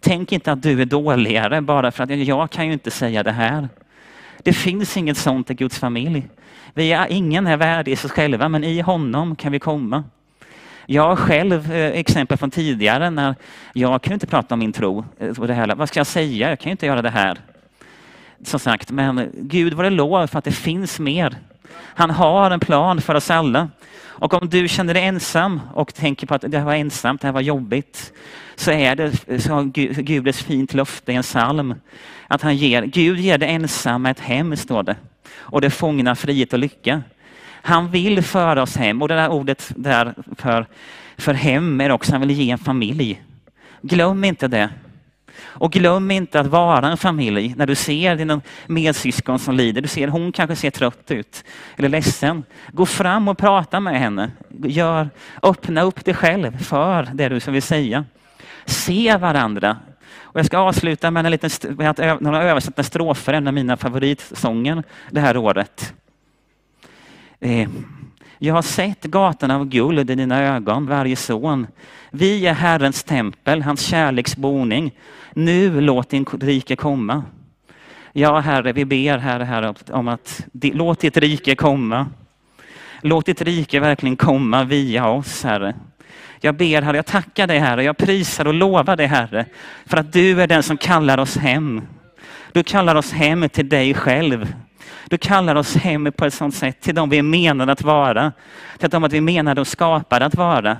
Tänk 0.00 0.32
inte 0.32 0.52
att 0.52 0.62
du 0.62 0.82
är 0.82 0.86
dåligare 0.86 1.60
bara 1.60 1.90
för 1.90 2.04
att 2.04 2.10
jag 2.10 2.50
kan 2.50 2.66
ju 2.66 2.72
inte 2.72 2.90
säga 2.90 3.22
det 3.22 3.32
här. 3.32 3.68
Det 4.42 4.52
finns 4.52 4.96
inget 4.96 5.16
sånt 5.16 5.50
i 5.50 5.54
Guds 5.54 5.78
familj. 5.78 6.28
Vi 6.74 6.92
är, 6.92 7.06
ingen 7.12 7.46
är 7.46 7.56
värdig 7.56 7.92
i 7.92 7.96
sig 7.96 8.10
själva, 8.10 8.48
men 8.48 8.64
i 8.64 8.80
honom 8.80 9.36
kan 9.36 9.52
vi 9.52 9.58
komma. 9.58 10.04
Jag 10.90 11.02
har 11.02 11.16
själv 11.16 11.72
eh, 11.72 11.90
exempel 11.90 12.38
från 12.38 12.50
tidigare 12.50 13.10
när 13.10 13.34
jag 13.72 14.02
kunde 14.02 14.14
inte 14.14 14.26
prata 14.26 14.54
om 14.54 14.58
min 14.58 14.72
tro. 14.72 15.04
Eh, 15.18 15.32
det 15.32 15.54
här, 15.54 15.74
vad 15.74 15.88
ska 15.88 16.00
jag 16.00 16.06
säga? 16.06 16.50
Jag 16.50 16.58
kan 16.58 16.70
ju 16.70 16.70
inte 16.70 16.86
göra 16.86 17.02
det 17.02 17.10
här. 17.10 17.38
Som 18.44 18.60
sagt, 18.60 18.90
men 18.90 19.30
Gud 19.34 19.74
var 19.74 19.84
det 19.84 19.90
lov 19.90 20.26
för 20.26 20.38
att 20.38 20.44
det 20.44 20.52
finns 20.52 20.98
mer. 20.98 21.36
Han 21.74 22.10
har 22.10 22.50
en 22.50 22.60
plan 22.60 23.00
för 23.00 23.14
oss 23.14 23.30
alla. 23.30 23.68
Och 24.00 24.34
om 24.34 24.48
du 24.48 24.68
känner 24.68 24.94
dig 24.94 25.04
ensam 25.04 25.60
och 25.74 25.94
tänker 25.94 26.26
på 26.26 26.34
att 26.34 26.44
det 26.46 26.58
här 26.58 26.64
var 26.64 26.74
ensamt, 26.74 27.20
det 27.20 27.28
här 27.28 27.32
var 27.32 27.40
jobbigt, 27.40 28.12
så 28.56 28.70
är 28.70 28.96
det 28.96 29.40
så 29.40 29.62
Gud 29.72 30.28
ett 30.28 30.36
fint 30.36 30.74
löfte 30.74 31.12
i 31.12 31.14
en 31.14 31.22
psalm. 31.22 31.74
Att 32.28 32.42
han 32.42 32.56
ger, 32.56 32.82
Gud 32.82 33.18
ger 33.18 33.38
det 33.38 33.46
ensamma 33.46 34.10
ett 34.10 34.20
hem, 34.20 34.56
står 34.56 34.82
det. 34.82 34.96
Och 35.36 35.60
det 35.60 35.70
fångna 35.70 36.14
frihet 36.14 36.52
och 36.52 36.58
lycka. 36.58 37.02
Han 37.62 37.90
vill 37.90 38.22
föra 38.22 38.62
oss 38.62 38.76
hem 38.76 39.02
och 39.02 39.08
det 39.08 39.14
där 39.14 39.28
ordet 39.28 39.72
där 39.76 40.14
för, 40.36 40.66
för 41.16 41.34
hem 41.34 41.80
är 41.80 41.90
också, 41.90 42.12
han 42.12 42.20
vill 42.20 42.30
ge 42.30 42.50
en 42.50 42.58
familj. 42.58 43.22
Glöm 43.82 44.24
inte 44.24 44.48
det. 44.48 44.70
Och 45.40 45.72
glöm 45.72 46.10
inte 46.10 46.40
att 46.40 46.46
vara 46.46 46.88
en 46.88 46.96
familj 46.96 47.54
när 47.56 47.66
du 47.66 47.74
ser 47.74 48.16
dina 48.16 48.40
medsyskon 48.66 49.38
som 49.38 49.56
lider. 49.56 49.80
Du 49.80 49.88
ser 49.88 50.08
hon 50.08 50.32
kanske 50.32 50.56
ser 50.56 50.70
trött 50.70 51.10
ut 51.10 51.44
eller 51.76 51.88
ledsen. 51.88 52.44
Gå 52.72 52.86
fram 52.86 53.28
och 53.28 53.38
prata 53.38 53.80
med 53.80 53.98
henne. 53.98 54.30
Gör, 54.64 55.10
öppna 55.42 55.82
upp 55.82 56.04
dig 56.04 56.14
själv 56.14 56.58
för 56.58 57.08
det 57.12 57.28
du 57.28 57.38
vill 57.50 57.62
säga. 57.62 58.04
Se 58.64 59.16
varandra. 59.16 59.76
Och 60.20 60.38
jag 60.38 60.46
ska 60.46 60.58
avsluta 60.58 61.10
med 61.10 61.26
en 61.26 61.30
liten, 61.30 61.50
med 61.76 61.90
att 61.90 62.20
några 62.20 62.42
översatta 62.42 62.82
strofer, 62.82 63.32
en 63.32 63.46
av 63.46 63.54
mina 63.54 63.76
favoritsånger 63.76 64.82
det 65.10 65.20
här 65.20 65.36
året. 65.36 65.94
Eh, 67.40 67.68
jag 68.38 68.54
har 68.54 68.62
sett 68.62 69.04
gatan 69.04 69.50
av 69.50 69.64
guld 69.64 70.10
i 70.10 70.14
dina 70.14 70.42
ögon, 70.42 70.86
varje 70.86 71.16
son. 71.16 71.66
Vi 72.10 72.46
är 72.46 72.54
Herrens 72.54 73.04
tempel, 73.04 73.62
hans 73.62 73.80
kärleks 73.80 74.36
boning. 74.36 74.92
Nu 75.34 75.80
låt 75.80 76.10
din 76.10 76.24
rike 76.24 76.76
komma. 76.76 77.22
Ja, 78.12 78.38
Herre, 78.38 78.72
vi 78.72 78.84
ber 78.84 79.18
Herre, 79.18 79.44
herre 79.44 79.74
om 79.90 80.08
att 80.08 80.46
låt 80.52 81.00
ditt 81.00 81.16
rike 81.16 81.54
komma. 81.54 82.06
Låt 83.02 83.26
ditt 83.26 83.42
rike 83.42 83.80
verkligen 83.80 84.16
komma 84.16 84.64
via 84.64 85.08
oss, 85.08 85.44
Herre. 85.44 85.74
Jag 86.40 86.56
ber 86.56 86.82
Herre, 86.82 86.96
jag 86.96 87.06
tackar 87.06 87.46
dig 87.46 87.58
Herre, 87.58 87.84
jag 87.84 87.96
prisar 87.96 88.44
och 88.44 88.54
lovar 88.54 88.96
dig 88.96 89.06
Herre, 89.06 89.46
för 89.86 89.96
att 89.96 90.12
du 90.12 90.42
är 90.42 90.46
den 90.46 90.62
som 90.62 90.76
kallar 90.76 91.18
oss 91.18 91.36
hem. 91.36 91.82
Du 92.52 92.62
kallar 92.62 92.94
oss 92.94 93.12
hem 93.12 93.48
till 93.48 93.68
dig 93.68 93.94
själv. 93.94 94.54
Du 95.08 95.18
kallar 95.18 95.54
oss 95.54 95.76
hem 95.76 96.12
på 96.12 96.24
ett 96.24 96.34
sådant 96.34 96.54
sätt 96.54 96.80
till 96.80 96.94
dem 96.94 97.10
vi 97.10 97.18
är 97.18 97.22
menade 97.22 97.72
att 97.72 97.82
vara. 97.82 98.32
Till 98.78 98.90
dem 98.90 99.04
att 99.04 99.12
vi 99.12 99.16
är 99.16 99.22
menade 99.22 99.60
och 99.60 99.66
skapade 99.66 100.24
att 100.24 100.34
vara. 100.34 100.76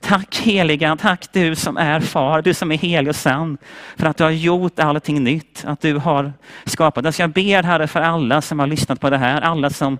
Tack 0.00 0.36
heliga, 0.36 0.96
tack 0.96 1.28
du 1.32 1.54
som 1.54 1.76
är 1.76 2.00
far, 2.00 2.42
du 2.42 2.54
som 2.54 2.72
är 2.72 2.78
helig 2.78 3.08
och 3.08 3.16
sann. 3.16 3.58
För 3.96 4.06
att 4.06 4.16
du 4.16 4.24
har 4.24 4.30
gjort 4.30 4.78
allting 4.78 5.24
nytt, 5.24 5.64
att 5.66 5.80
du 5.80 5.94
har 5.94 6.32
skapat 6.64 7.06
oss. 7.06 7.18
Jag 7.18 7.30
ber 7.30 7.62
Herre 7.62 7.86
för 7.86 8.00
alla 8.00 8.42
som 8.42 8.58
har 8.58 8.66
lyssnat 8.66 9.00
på 9.00 9.10
det 9.10 9.18
här, 9.18 9.40
alla 9.40 9.70
som, 9.70 9.98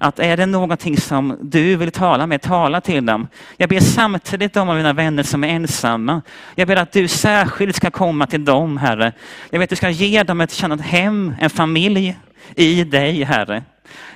att 0.00 0.18
är 0.18 0.36
det 0.36 0.46
någonting 0.46 0.96
som 0.96 1.38
du 1.42 1.76
vill 1.76 1.90
tala 1.90 2.26
med, 2.26 2.42
tala 2.42 2.80
till 2.80 3.06
dem. 3.06 3.28
Jag 3.56 3.68
ber 3.68 3.80
samtidigt 3.80 4.56
om 4.56 4.68
mina 4.68 4.92
vänner 4.92 5.22
som 5.22 5.44
är 5.44 5.48
ensamma. 5.48 6.22
Jag 6.54 6.68
ber 6.68 6.76
att 6.76 6.92
du 6.92 7.08
särskilt 7.08 7.76
ska 7.76 7.90
komma 7.90 8.26
till 8.26 8.44
dem, 8.44 8.76
Herre. 8.76 9.12
Jag 9.50 9.58
vet 9.58 9.66
att 9.66 9.70
du 9.70 9.76
ska 9.76 9.90
ge 9.90 10.22
dem 10.22 10.40
ett 10.40 10.52
kännande 10.52 10.84
hem, 10.84 11.34
en 11.40 11.50
familj, 11.50 12.16
i 12.56 12.84
dig, 12.84 13.24
Herre. 13.24 13.62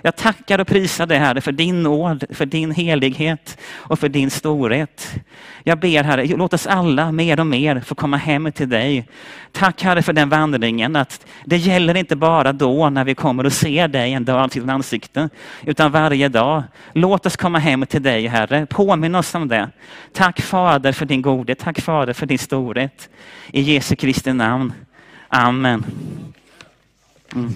Jag 0.02 0.16
tackar 0.16 0.58
och 0.58 0.66
prisar 0.66 1.06
dig, 1.06 1.18
Herre, 1.18 1.40
för 1.40 1.52
din 1.52 1.82
nåd, 1.82 2.24
för 2.30 2.46
din 2.46 2.70
helighet 2.70 3.58
och 3.70 3.98
för 3.98 4.08
din 4.08 4.30
storhet. 4.30 5.14
Jag 5.62 5.78
ber, 5.78 6.04
Herre, 6.04 6.26
låt 6.26 6.54
oss 6.54 6.66
alla 6.66 7.12
mer 7.12 7.40
och 7.40 7.46
mer 7.46 7.80
få 7.80 7.94
komma 7.94 8.16
hem 8.16 8.52
till 8.52 8.68
dig. 8.68 9.08
Tack, 9.52 9.82
Herre, 9.82 10.02
för 10.02 10.12
den 10.12 10.28
vandringen, 10.28 10.96
att 10.96 11.26
det 11.44 11.56
gäller 11.56 11.94
inte 11.94 12.16
bara 12.16 12.52
då 12.52 12.90
när 12.90 13.04
vi 13.04 13.14
kommer 13.14 13.46
och 13.46 13.52
ser 13.52 13.88
dig 13.88 14.12
en 14.12 14.24
dag 14.24 14.50
till 14.50 14.70
ansikte, 14.70 15.28
utan 15.62 15.92
varje 15.92 16.28
dag. 16.28 16.62
Låt 16.92 17.26
oss 17.26 17.36
komma 17.36 17.58
hem 17.58 17.86
till 17.86 18.02
dig, 18.02 18.26
Herre. 18.26 18.66
Påminn 18.66 19.14
oss 19.14 19.34
om 19.34 19.48
det. 19.48 19.70
Tack, 20.12 20.40
Fader, 20.40 20.92
för 20.92 21.06
din 21.06 21.22
godhet. 21.22 21.58
Tack, 21.58 21.80
Fader, 21.80 22.12
för 22.12 22.26
din 22.26 22.38
storhet. 22.38 23.08
I 23.52 23.60
Jesu 23.60 23.96
Kristi 23.96 24.32
namn. 24.32 24.72
Amen. 25.28 25.84
Mm. 27.34 27.52